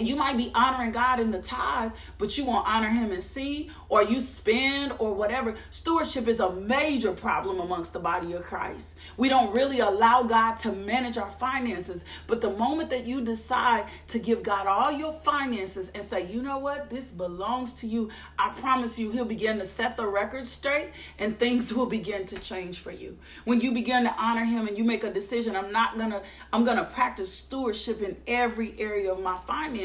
[0.00, 3.70] you might be honoring God in the tithe, but you won't honor Him in seed,
[3.88, 5.54] or you spend, or whatever.
[5.70, 8.94] Stewardship is a major problem amongst the body of Christ.
[9.16, 12.04] We don't really allow God to manage our finances.
[12.26, 16.42] But the moment that you decide to give God all your finances and say, you
[16.42, 20.46] know what, this belongs to you, I promise you, He'll begin to set the record
[20.46, 23.18] straight and things will begin to change for you.
[23.44, 26.22] When you begin to honor Him and you make a decision, I'm not gonna,
[26.52, 29.81] I'm gonna practice stewardship in every area of my finances,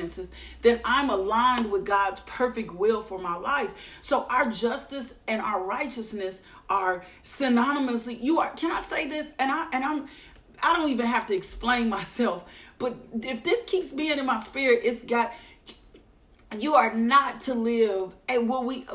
[0.62, 3.72] then I'm aligned with God's perfect will for my life.
[4.02, 9.52] So our justice and our righteousness are synonymously you are can I say this and
[9.52, 10.08] I and I'm
[10.62, 12.44] I don't even have to explain myself
[12.80, 15.34] but if this keeps being in my spirit it's got
[16.58, 18.86] you are not to live and what we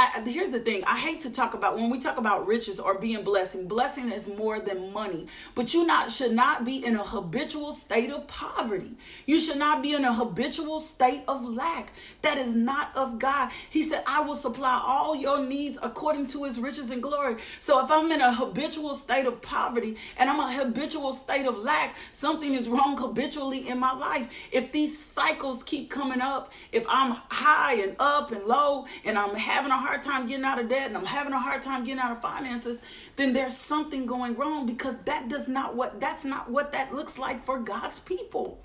[0.00, 0.84] I, here's the thing.
[0.86, 3.66] I hate to talk about when we talk about riches or being blessing.
[3.66, 5.26] Blessing is more than money,
[5.56, 8.92] but you not should not be in a habitual state of poverty.
[9.26, 11.92] You should not be in a habitual state of lack.
[12.22, 13.50] That is not of God.
[13.70, 17.84] He said, "I will supply all your needs according to His riches and glory." So
[17.84, 21.96] if I'm in a habitual state of poverty and I'm a habitual state of lack,
[22.12, 24.28] something is wrong habitually in my life.
[24.52, 29.34] If these cycles keep coming up, if I'm high and up and low, and I'm
[29.34, 31.82] having a hard hard time getting out of debt and I'm having a hard time
[31.82, 32.82] getting out of finances,
[33.16, 37.18] then there's something going wrong because that does not what that's not what that looks
[37.18, 38.60] like for God's people.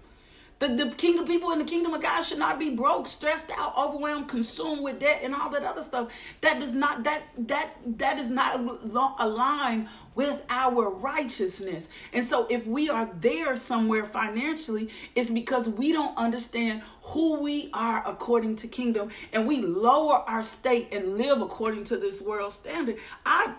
[0.63, 3.77] The, the kingdom people in the kingdom of God should not be broke, stressed out,
[3.77, 6.07] overwhelmed, consumed with debt and all that other stuff.
[6.39, 8.55] That does not that that that is not
[9.19, 11.89] align with our righteousness.
[12.13, 17.69] And so if we are there somewhere financially, it's because we don't understand who we
[17.73, 22.53] are according to kingdom and we lower our state and live according to this world
[22.53, 22.99] standard.
[23.25, 23.53] I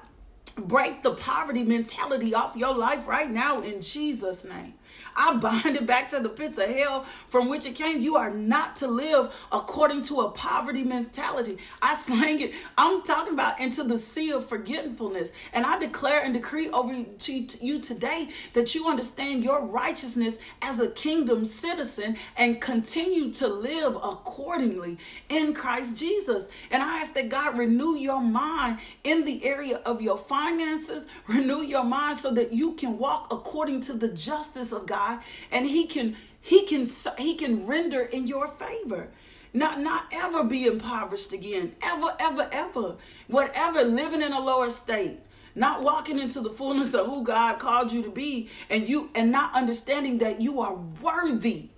[0.56, 4.72] break the poverty mentality off your life right now in Jesus name.
[5.16, 8.02] I bind it back to the pits of hell from which it came.
[8.02, 11.58] You are not to live according to a poverty mentality.
[11.80, 12.52] I slang it.
[12.76, 15.32] I'm talking about into the sea of forgetfulness.
[15.52, 20.80] And I declare and decree over to you today that you understand your righteousness as
[20.80, 24.98] a kingdom citizen and continue to live accordingly
[25.28, 26.48] in Christ Jesus.
[26.70, 31.84] And I that God renew your mind in the area of your finances, renew your
[31.84, 36.16] mind so that you can walk according to the justice of God and he can
[36.40, 36.86] he can
[37.18, 39.08] he can render in your favor.
[39.52, 41.74] Not not ever be impoverished again.
[41.82, 42.96] Ever ever ever.
[43.28, 45.20] Whatever living in a lower state.
[45.54, 49.30] Not walking into the fullness of who God called you to be and you and
[49.30, 51.70] not understanding that you are worthy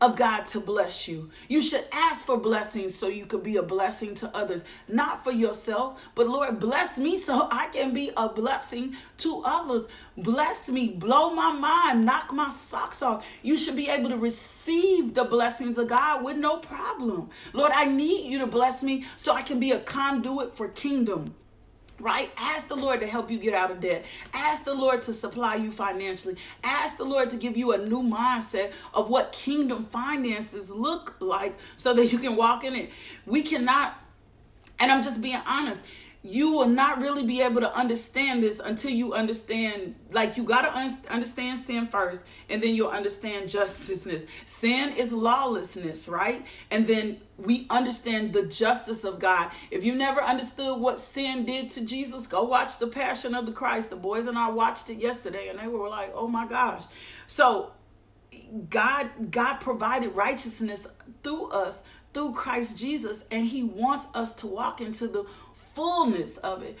[0.00, 1.30] of God to bless you.
[1.48, 5.32] You should ask for blessings so you could be a blessing to others, not for
[5.32, 9.86] yourself, but Lord, bless me so I can be a blessing to others.
[10.18, 13.24] Bless me, blow my mind, knock my socks off.
[13.42, 17.30] You should be able to receive the blessings of God with no problem.
[17.54, 21.34] Lord, I need you to bless me so I can be a conduit for kingdom
[21.98, 22.30] right?
[22.36, 24.04] Ask the Lord to help you get out of debt.
[24.32, 26.36] Ask the Lord to supply you financially.
[26.62, 31.56] Ask the Lord to give you a new mindset of what kingdom finances look like
[31.76, 32.90] so that you can walk in it.
[33.24, 33.94] We cannot,
[34.78, 35.82] and I'm just being honest,
[36.26, 40.62] you will not really be able to understand this until you understand like you got
[40.62, 46.84] to un- understand sin first and then you'll understand justiceness sin is lawlessness right and
[46.84, 51.82] then we understand the justice of god if you never understood what sin did to
[51.82, 55.48] jesus go watch the passion of the christ the boys and i watched it yesterday
[55.48, 56.84] and they were like oh my gosh
[57.26, 57.72] so
[58.70, 60.86] god god provided righteousness
[61.22, 61.82] through us
[62.14, 65.24] through christ jesus and he wants us to walk into the
[65.74, 66.78] fullness of it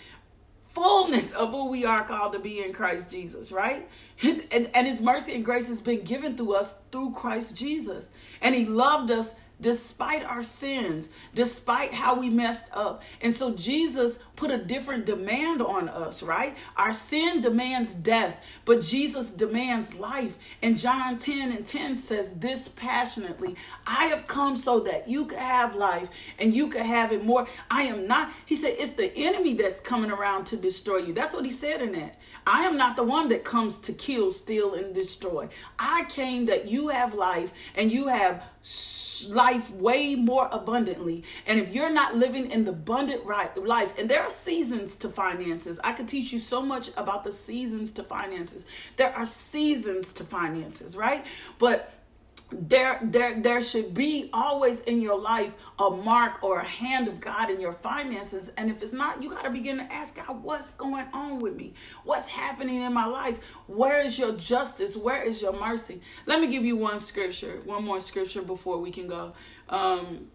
[0.76, 3.88] fullness of who we are called to be in Christ Jesus, right?
[4.22, 8.10] And, and His mercy and grace has been given to us through Christ Jesus.
[8.42, 13.02] And He loved us despite our sins, despite how we messed up.
[13.20, 16.54] And so Jesus put a different demand on us, right?
[16.76, 20.38] Our sin demands death, but Jesus demands life.
[20.62, 23.56] And John 10 and 10 says this passionately
[23.86, 26.08] I have come so that you can have life
[26.38, 27.46] and you can have it more.
[27.70, 31.12] I am not, he said, it's the enemy that's coming around to destroy you.
[31.12, 32.16] That's what he said in that.
[32.46, 35.48] I am not the one that comes to kill, steal, and destroy.
[35.80, 38.44] I came that you have life and you have
[39.28, 41.24] life way more abundantly.
[41.46, 45.08] And if you're not living in the abundant right life, and there are seasons to
[45.08, 48.64] finances, I could teach you so much about the seasons to finances.
[48.96, 51.24] There are seasons to finances, right?
[51.58, 51.92] But
[52.52, 57.20] there there there should be always in your life a mark or a hand of
[57.20, 58.52] God in your finances.
[58.56, 61.56] And if it's not you got to begin to ask God what's going on with
[61.56, 61.74] me?
[62.04, 63.38] What's happening in my life?
[63.66, 64.96] Where is your justice?
[64.96, 66.00] Where is your mercy?
[66.26, 69.32] Let me give you one scripture one more scripture before we can go.
[69.68, 70.28] Um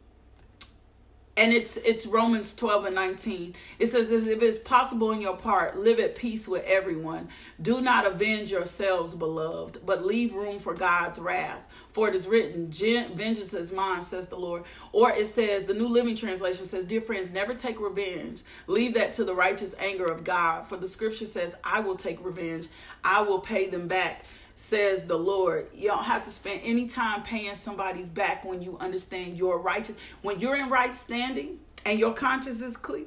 [1.42, 3.56] and it's it's Romans 12 and 19.
[3.80, 7.30] It says if it is possible in your part, live at peace with everyone.
[7.60, 11.66] Do not avenge yourselves, beloved, but leave room for God's wrath.
[11.94, 14.64] For it is written, vengeance is mine, says the Lord.
[14.92, 18.44] Or it says, the New Living Translation says, Dear friends, never take revenge.
[18.68, 20.68] Leave that to the righteous anger of God.
[20.68, 22.68] For the scripture says, I will take revenge.
[23.04, 24.24] I will pay them back
[24.62, 25.68] says the Lord.
[25.74, 29.96] You don't have to spend any time paying somebody's back when you understand you're righteous.
[30.22, 33.06] When you're in right standing and your conscience is clear,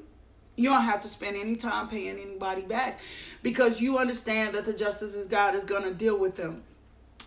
[0.57, 2.99] you don't have to spend any time paying anybody back
[3.45, 6.65] because you understand that the justice is God is going to deal with them.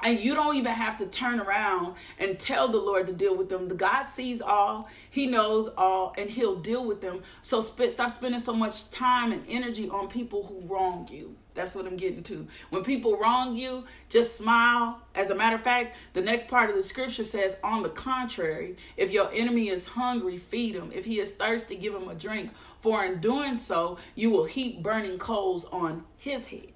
[0.03, 3.49] And you don't even have to turn around and tell the Lord to deal with
[3.49, 3.67] them.
[3.67, 7.23] The God sees all, He knows all, and He'll deal with them.
[7.41, 11.35] So stop spending so much time and energy on people who wrong you.
[11.57, 12.47] That's what I'm getting to.
[12.69, 15.01] When people wrong you, just smile.
[15.15, 18.77] As a matter of fact, the next part of the scripture says, on the contrary,
[18.95, 20.91] if your enemy is hungry, feed him.
[20.93, 22.51] If he is thirsty, give him a drink.
[22.81, 26.71] For in doing so, you will heap burning coals on his head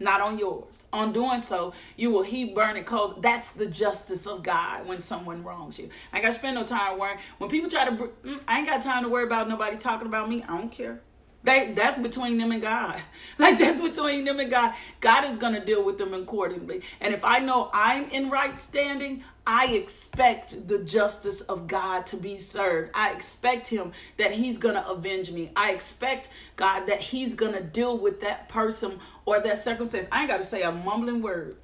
[0.00, 0.84] not on yours.
[0.92, 3.14] On doing so, you will heap burning coals.
[3.20, 5.88] That's the justice of God when someone wrongs you.
[6.12, 7.18] I ain't got to spend no time worrying.
[7.38, 10.28] When people try to, mm, I ain't got time to worry about nobody talking about
[10.28, 10.42] me.
[10.42, 11.00] I don't care.
[11.44, 13.00] They, that's between them and God.
[13.36, 14.74] Like that's between them and God.
[15.00, 16.82] God is going to deal with them accordingly.
[17.00, 22.16] And if I know I'm in right standing, I expect the justice of God to
[22.16, 22.92] be served.
[22.94, 25.50] I expect him that he's going to avenge me.
[25.56, 30.06] I expect God that he's going to deal with that person or that circumstance.
[30.12, 31.56] I ain't got to say a mumbling word.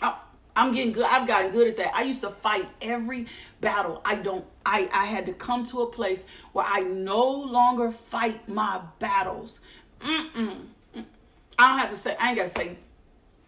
[0.00, 0.18] Oh,
[0.56, 1.04] I'm getting good.
[1.04, 1.94] I've gotten good at that.
[1.94, 3.26] I used to fight every
[3.60, 4.00] battle.
[4.06, 8.48] I don't I I had to come to a place where I no longer fight
[8.48, 9.60] my battles.
[10.00, 10.66] Mm-mm.
[11.58, 12.76] I don't have to say I ain't got to say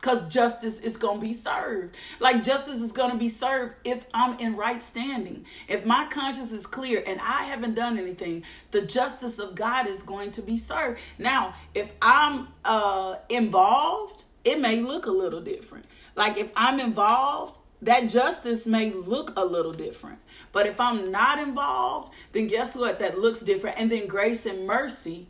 [0.01, 1.97] cuz justice is going to be served.
[2.21, 5.47] Like justice is going to be served if I'm in right standing.
[5.67, 10.03] If my conscience is clear and I haven't done anything, the justice of God is
[10.03, 11.01] going to be served.
[11.19, 15.87] Now, if I'm uh involved, it may look a little different
[16.17, 20.19] like if I'm involved, that justice may look a little different.
[20.53, 22.99] But if I'm not involved, then guess what?
[22.99, 23.79] That looks different.
[23.79, 25.29] And then grace and mercy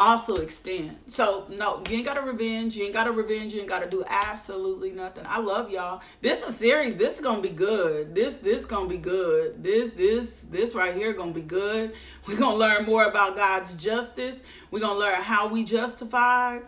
[0.00, 0.96] also extend.
[1.06, 2.76] So no, you ain't got to revenge.
[2.76, 3.52] You ain't got to revenge.
[3.52, 5.24] You ain't got to do absolutely nothing.
[5.28, 6.00] I love y'all.
[6.22, 6.96] This is series.
[6.96, 8.14] This is gonna be good.
[8.14, 9.62] This this gonna be good.
[9.62, 11.92] This this this right here gonna be good.
[12.26, 14.40] We're gonna learn more about God's justice.
[14.70, 16.60] We're gonna learn how we justify.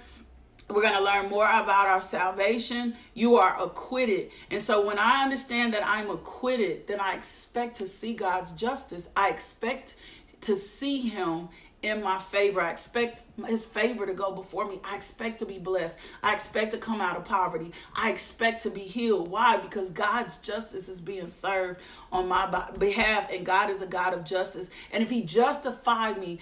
[0.73, 2.97] We're going to learn more about our salvation.
[3.15, 4.31] You are acquitted.
[4.51, 9.09] And so when I understand that I'm acquitted, then I expect to see God's justice.
[9.15, 9.97] I expect
[10.43, 11.49] to see Him
[11.83, 12.61] in my favor.
[12.61, 14.81] I expect His favor to go before me.
[14.85, 15.99] I expect to be blessed.
[16.23, 17.73] I expect to come out of poverty.
[17.95, 19.29] I expect to be healed.
[19.29, 19.57] Why?
[19.57, 24.25] Because God's justice is being served on my behalf, and God is a God of
[24.25, 24.71] justice.
[24.93, 26.39] And if He justified me,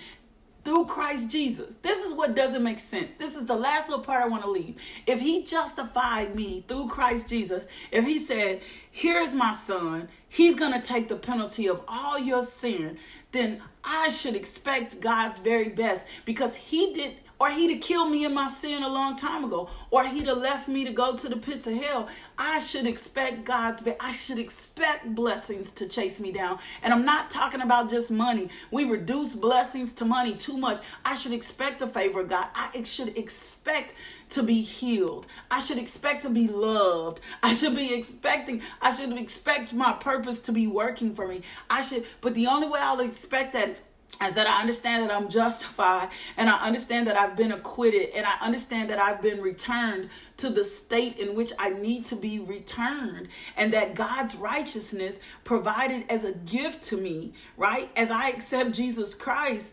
[0.65, 1.75] through Christ Jesus.
[1.83, 3.09] This is what doesn't make sense.
[3.19, 4.77] This is the last little part I want to leave.
[5.07, 10.73] If he justified me through Christ Jesus, if he said, Here's my son, he's going
[10.73, 12.99] to take the penalty of all your sin,
[13.33, 18.27] then I should expect God's very best because he did or he'd have killed me
[18.27, 21.29] in my sin a long time ago, or he'd have left me to go to
[21.29, 22.07] the pits of hell.
[22.39, 26.59] I should expect God's, I should expect blessings to chase me down.
[26.83, 28.51] And I'm not talking about just money.
[28.71, 30.83] We reduce blessings to money too much.
[31.05, 32.49] I should expect the favor of God.
[32.55, 33.95] I should expect
[34.31, 35.27] to be healed.
[35.51, 37.21] I should expect to be loved.
[37.43, 41.41] I should be expecting, I should expect my purpose to be working for me.
[41.71, 43.81] I should, but the only way I'll expect that
[44.25, 48.27] is that I understand that I'm justified and I understand that I've been acquitted and
[48.27, 52.39] I understand that I've been returned to the state in which I need to be
[52.39, 57.89] returned and that God's righteousness provided as a gift to me, right?
[57.97, 59.73] As I accept Jesus Christ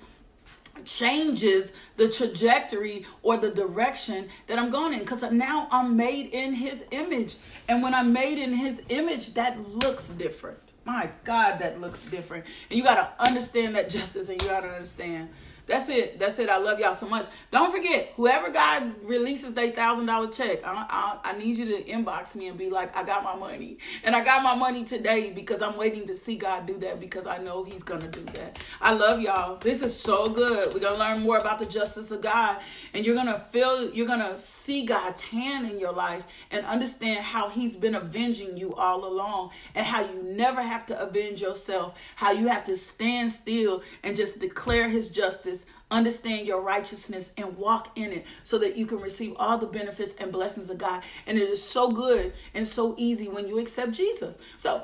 [0.85, 6.53] changes the trajectory or the direction that I'm going in because now I'm made in
[6.53, 7.35] his image.
[7.67, 10.59] And when I'm made in his image, that looks different.
[10.87, 12.45] My God, that looks different.
[12.69, 15.27] And you got to understand that justice and you got to understand
[15.67, 16.17] That's it.
[16.17, 16.47] That's it.
[16.47, 17.27] I love y'all so much.
[17.51, 21.83] Don't forget, whoever God releases their thousand dollar check, I, I, I need you to
[21.83, 25.31] inbox me and be like, I got my money, and I got my money today
[25.31, 28.59] because I'm waiting to see God do that because I know He's gonna do that.
[28.79, 29.57] I love y'all.
[29.57, 30.73] This is so good.
[30.73, 32.59] We're gonna learn more about the justice of God,
[32.93, 37.49] and you're gonna feel, you're gonna see God's hand in your life and understand how
[37.49, 41.95] He's been avenging you all along, and how you never have to avenge yourself.
[42.15, 45.56] How you have to stand still and just declare His justice
[45.89, 50.15] understand your righteousness and walk in it so that you can receive all the benefits
[50.19, 51.01] and blessings of God.
[51.25, 54.37] And it is so good and so easy when you accept Jesus.
[54.57, 54.83] So,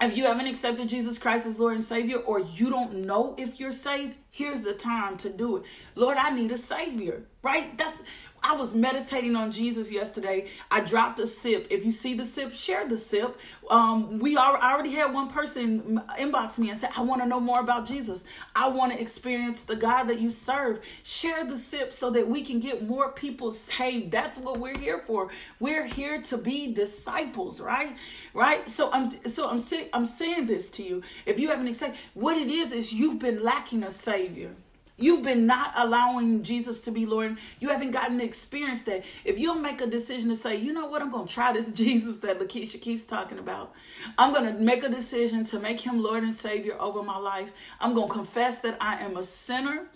[0.00, 3.58] if you haven't accepted Jesus Christ as Lord and Savior, or you don't know if
[3.58, 5.64] you're saved, here's the time to do it.
[5.96, 7.76] Lord, I need a Savior, right?
[7.76, 8.02] That's
[8.42, 10.48] I was meditating on Jesus yesterday.
[10.70, 11.66] I dropped a sip.
[11.70, 13.38] If you see the sip, share the sip.
[13.70, 17.60] Um, we already had one person inbox me and said, I want to know more
[17.60, 18.24] about Jesus.
[18.54, 20.80] I want to experience the God that you serve.
[21.02, 24.12] Share the sip so that we can get more people saved.
[24.12, 25.28] That's what we're here for.
[25.60, 27.96] We're here to be disciples, right?
[28.34, 28.68] Right?
[28.68, 31.02] So I'm so I'm saying I'm saying this to you.
[31.26, 34.54] If you haven't accepted what it is, is you've been lacking a savior.
[35.00, 37.38] You've been not allowing Jesus to be Lord.
[37.60, 39.04] You haven't gotten to experience that.
[39.24, 41.66] If you'll make a decision to say, you know what, I'm going to try this
[41.72, 43.72] Jesus that Lakeisha keeps talking about.
[44.18, 47.50] I'm going to make a decision to make him Lord and Savior over my life.
[47.80, 49.86] I'm going to confess that I am a sinner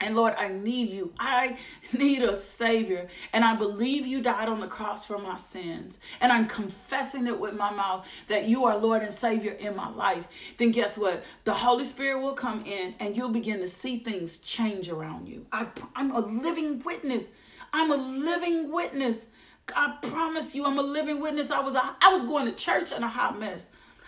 [0.00, 1.12] and Lord, I need you.
[1.18, 1.58] I
[1.92, 3.08] need a Savior.
[3.32, 6.00] And I believe you died on the cross for my sins.
[6.20, 9.90] And I'm confessing it with my mouth that you are Lord and Savior in my
[9.90, 10.26] life.
[10.58, 11.22] Then guess what?
[11.44, 15.46] The Holy Spirit will come in and you'll begin to see things change around you.
[15.52, 17.26] I, I'm a living witness.
[17.72, 19.26] I'm a living witness.
[19.76, 21.50] I promise you, I'm a living witness.
[21.50, 23.66] I was a, I was going to church in a hot mess.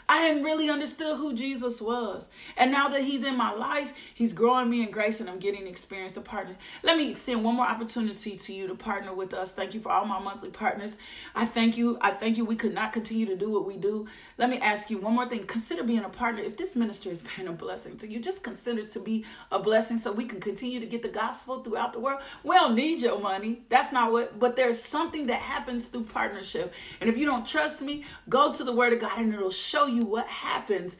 [0.08, 2.28] I hadn't really understood who Jesus was.
[2.56, 5.66] And now that he's in my life, he's growing me in grace and I'm getting
[5.66, 6.56] experience to partner.
[6.82, 9.52] Let me extend one more opportunity to you to partner with us.
[9.52, 10.96] Thank you for all my monthly partners.
[11.34, 11.98] I thank you.
[12.00, 12.44] I thank you.
[12.44, 14.06] We could not continue to do what we do.
[14.38, 15.44] Let me ask you one more thing.
[15.44, 16.42] Consider being a partner.
[16.42, 19.98] If this ministry has been a blessing to you, just consider to be a blessing
[19.98, 22.20] so we can continue to get the gospel throughout the world.
[22.42, 23.62] We don't need your money.
[23.68, 26.72] That's not what, but there's something that happens through partnership.
[27.00, 29.86] And if you don't trust me, go to the word of God and it'll show
[29.86, 30.96] you what happens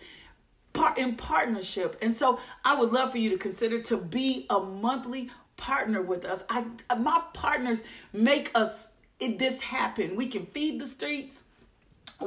[0.97, 1.97] in partnership.
[2.03, 6.25] And so I would love for you to consider to be a monthly partner with
[6.25, 6.45] us.
[6.49, 6.65] I
[6.99, 7.83] my partners
[8.13, 8.89] make us
[9.21, 10.17] it, this happen.
[10.17, 11.45] We can feed the streets.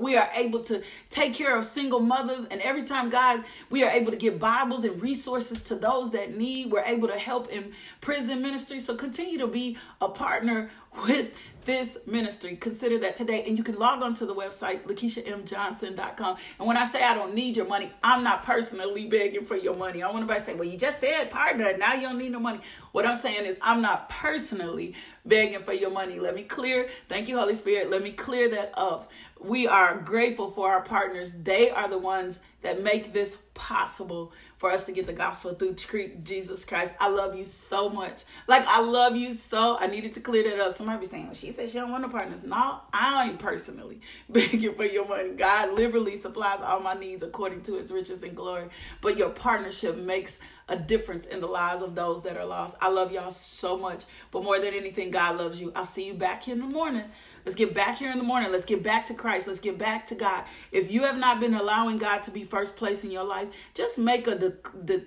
[0.02, 3.90] We are able to take care of single mothers, and every time God, we are
[3.90, 6.72] able to give Bibles and resources to those that need.
[6.72, 8.80] We're able to help in prison ministry.
[8.80, 10.70] So continue to be a partner
[11.06, 11.32] with
[11.66, 12.56] this ministry.
[12.56, 13.44] Consider that today.
[13.48, 16.38] And you can log on to the website, LakeishaMJohnson.com.
[16.60, 19.76] And when I say I don't need your money, I'm not personally begging for your
[19.76, 20.04] money.
[20.04, 21.76] I want to say, well, you just said partner.
[21.78, 22.62] Now you don't need no money.
[22.92, 24.94] What I'm saying is I'm not personally
[25.26, 26.20] begging for your money.
[26.20, 26.90] Let me clear.
[27.10, 27.90] Thank you, Holy Spirit.
[27.90, 29.12] Let me clear that up.
[29.40, 31.32] We are grateful for our partners.
[31.32, 35.76] They are the ones that make this possible for us to get the gospel through
[36.24, 36.94] Jesus Christ.
[37.00, 38.24] I love you so much.
[38.48, 39.78] Like I love you so.
[39.78, 40.74] I needed to clear that up.
[40.74, 42.44] Somebody be saying, well, she said she don't want no partners.
[42.44, 45.32] No, I ain't personally begging for your money.
[45.32, 48.70] God liberally supplies all my needs according to his riches and glory.
[49.02, 52.76] But your partnership makes a difference in the lives of those that are lost.
[52.82, 54.06] I love y'all so much.
[54.32, 55.72] But more than anything, God loves you.
[55.76, 57.04] I'll see you back here in the morning.
[57.46, 58.52] Let's get back here in the morning.
[58.52, 59.48] Let's get back to Christ.
[59.48, 60.46] Let's get back to God.
[60.72, 64.00] If you have not been allowing God to be first place in your life, just
[64.00, 65.06] make a, de- de-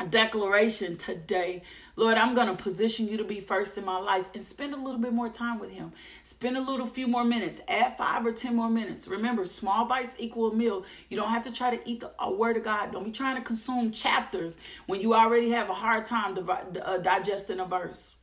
[0.00, 1.62] a declaration today.
[1.96, 4.78] Lord, I'm going to position you to be first in my life and spend a
[4.78, 5.92] little bit more time with Him.
[6.22, 7.60] Spend a little few more minutes.
[7.68, 9.06] Add five or 10 more minutes.
[9.06, 10.86] Remember, small bites equal a meal.
[11.10, 12.92] You don't have to try to eat the word of God.
[12.92, 14.56] Don't be trying to consume chapters
[14.86, 18.14] when you already have a hard time uh, digesting a verse.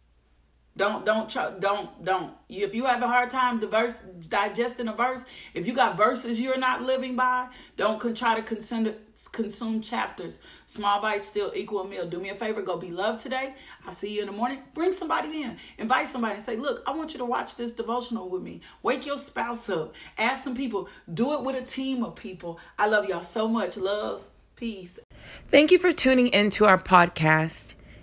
[0.77, 1.27] Don't don't
[1.59, 2.33] don't don't.
[2.49, 3.97] If you have a hard time diverse,
[4.29, 5.25] digesting a verse,
[5.55, 8.93] if you got verses you're not living by, don't con- try to consume
[9.31, 10.37] consume chapters.
[10.67, 12.07] Small bites still equal a meal.
[12.07, 13.55] Do me a favor, go be loved today.
[13.85, 14.59] I'll see you in the morning.
[14.75, 15.57] Bring somebody in.
[15.79, 18.61] Invite somebody and say, look, I want you to watch this devotional with me.
[18.83, 19.95] Wake your spouse up.
[20.19, 20.89] Ask some people.
[21.11, 22.59] Do it with a team of people.
[22.77, 23.77] I love y'all so much.
[23.77, 24.23] Love.
[24.55, 24.99] Peace.
[25.45, 27.75] Thank you for tuning into our podcast.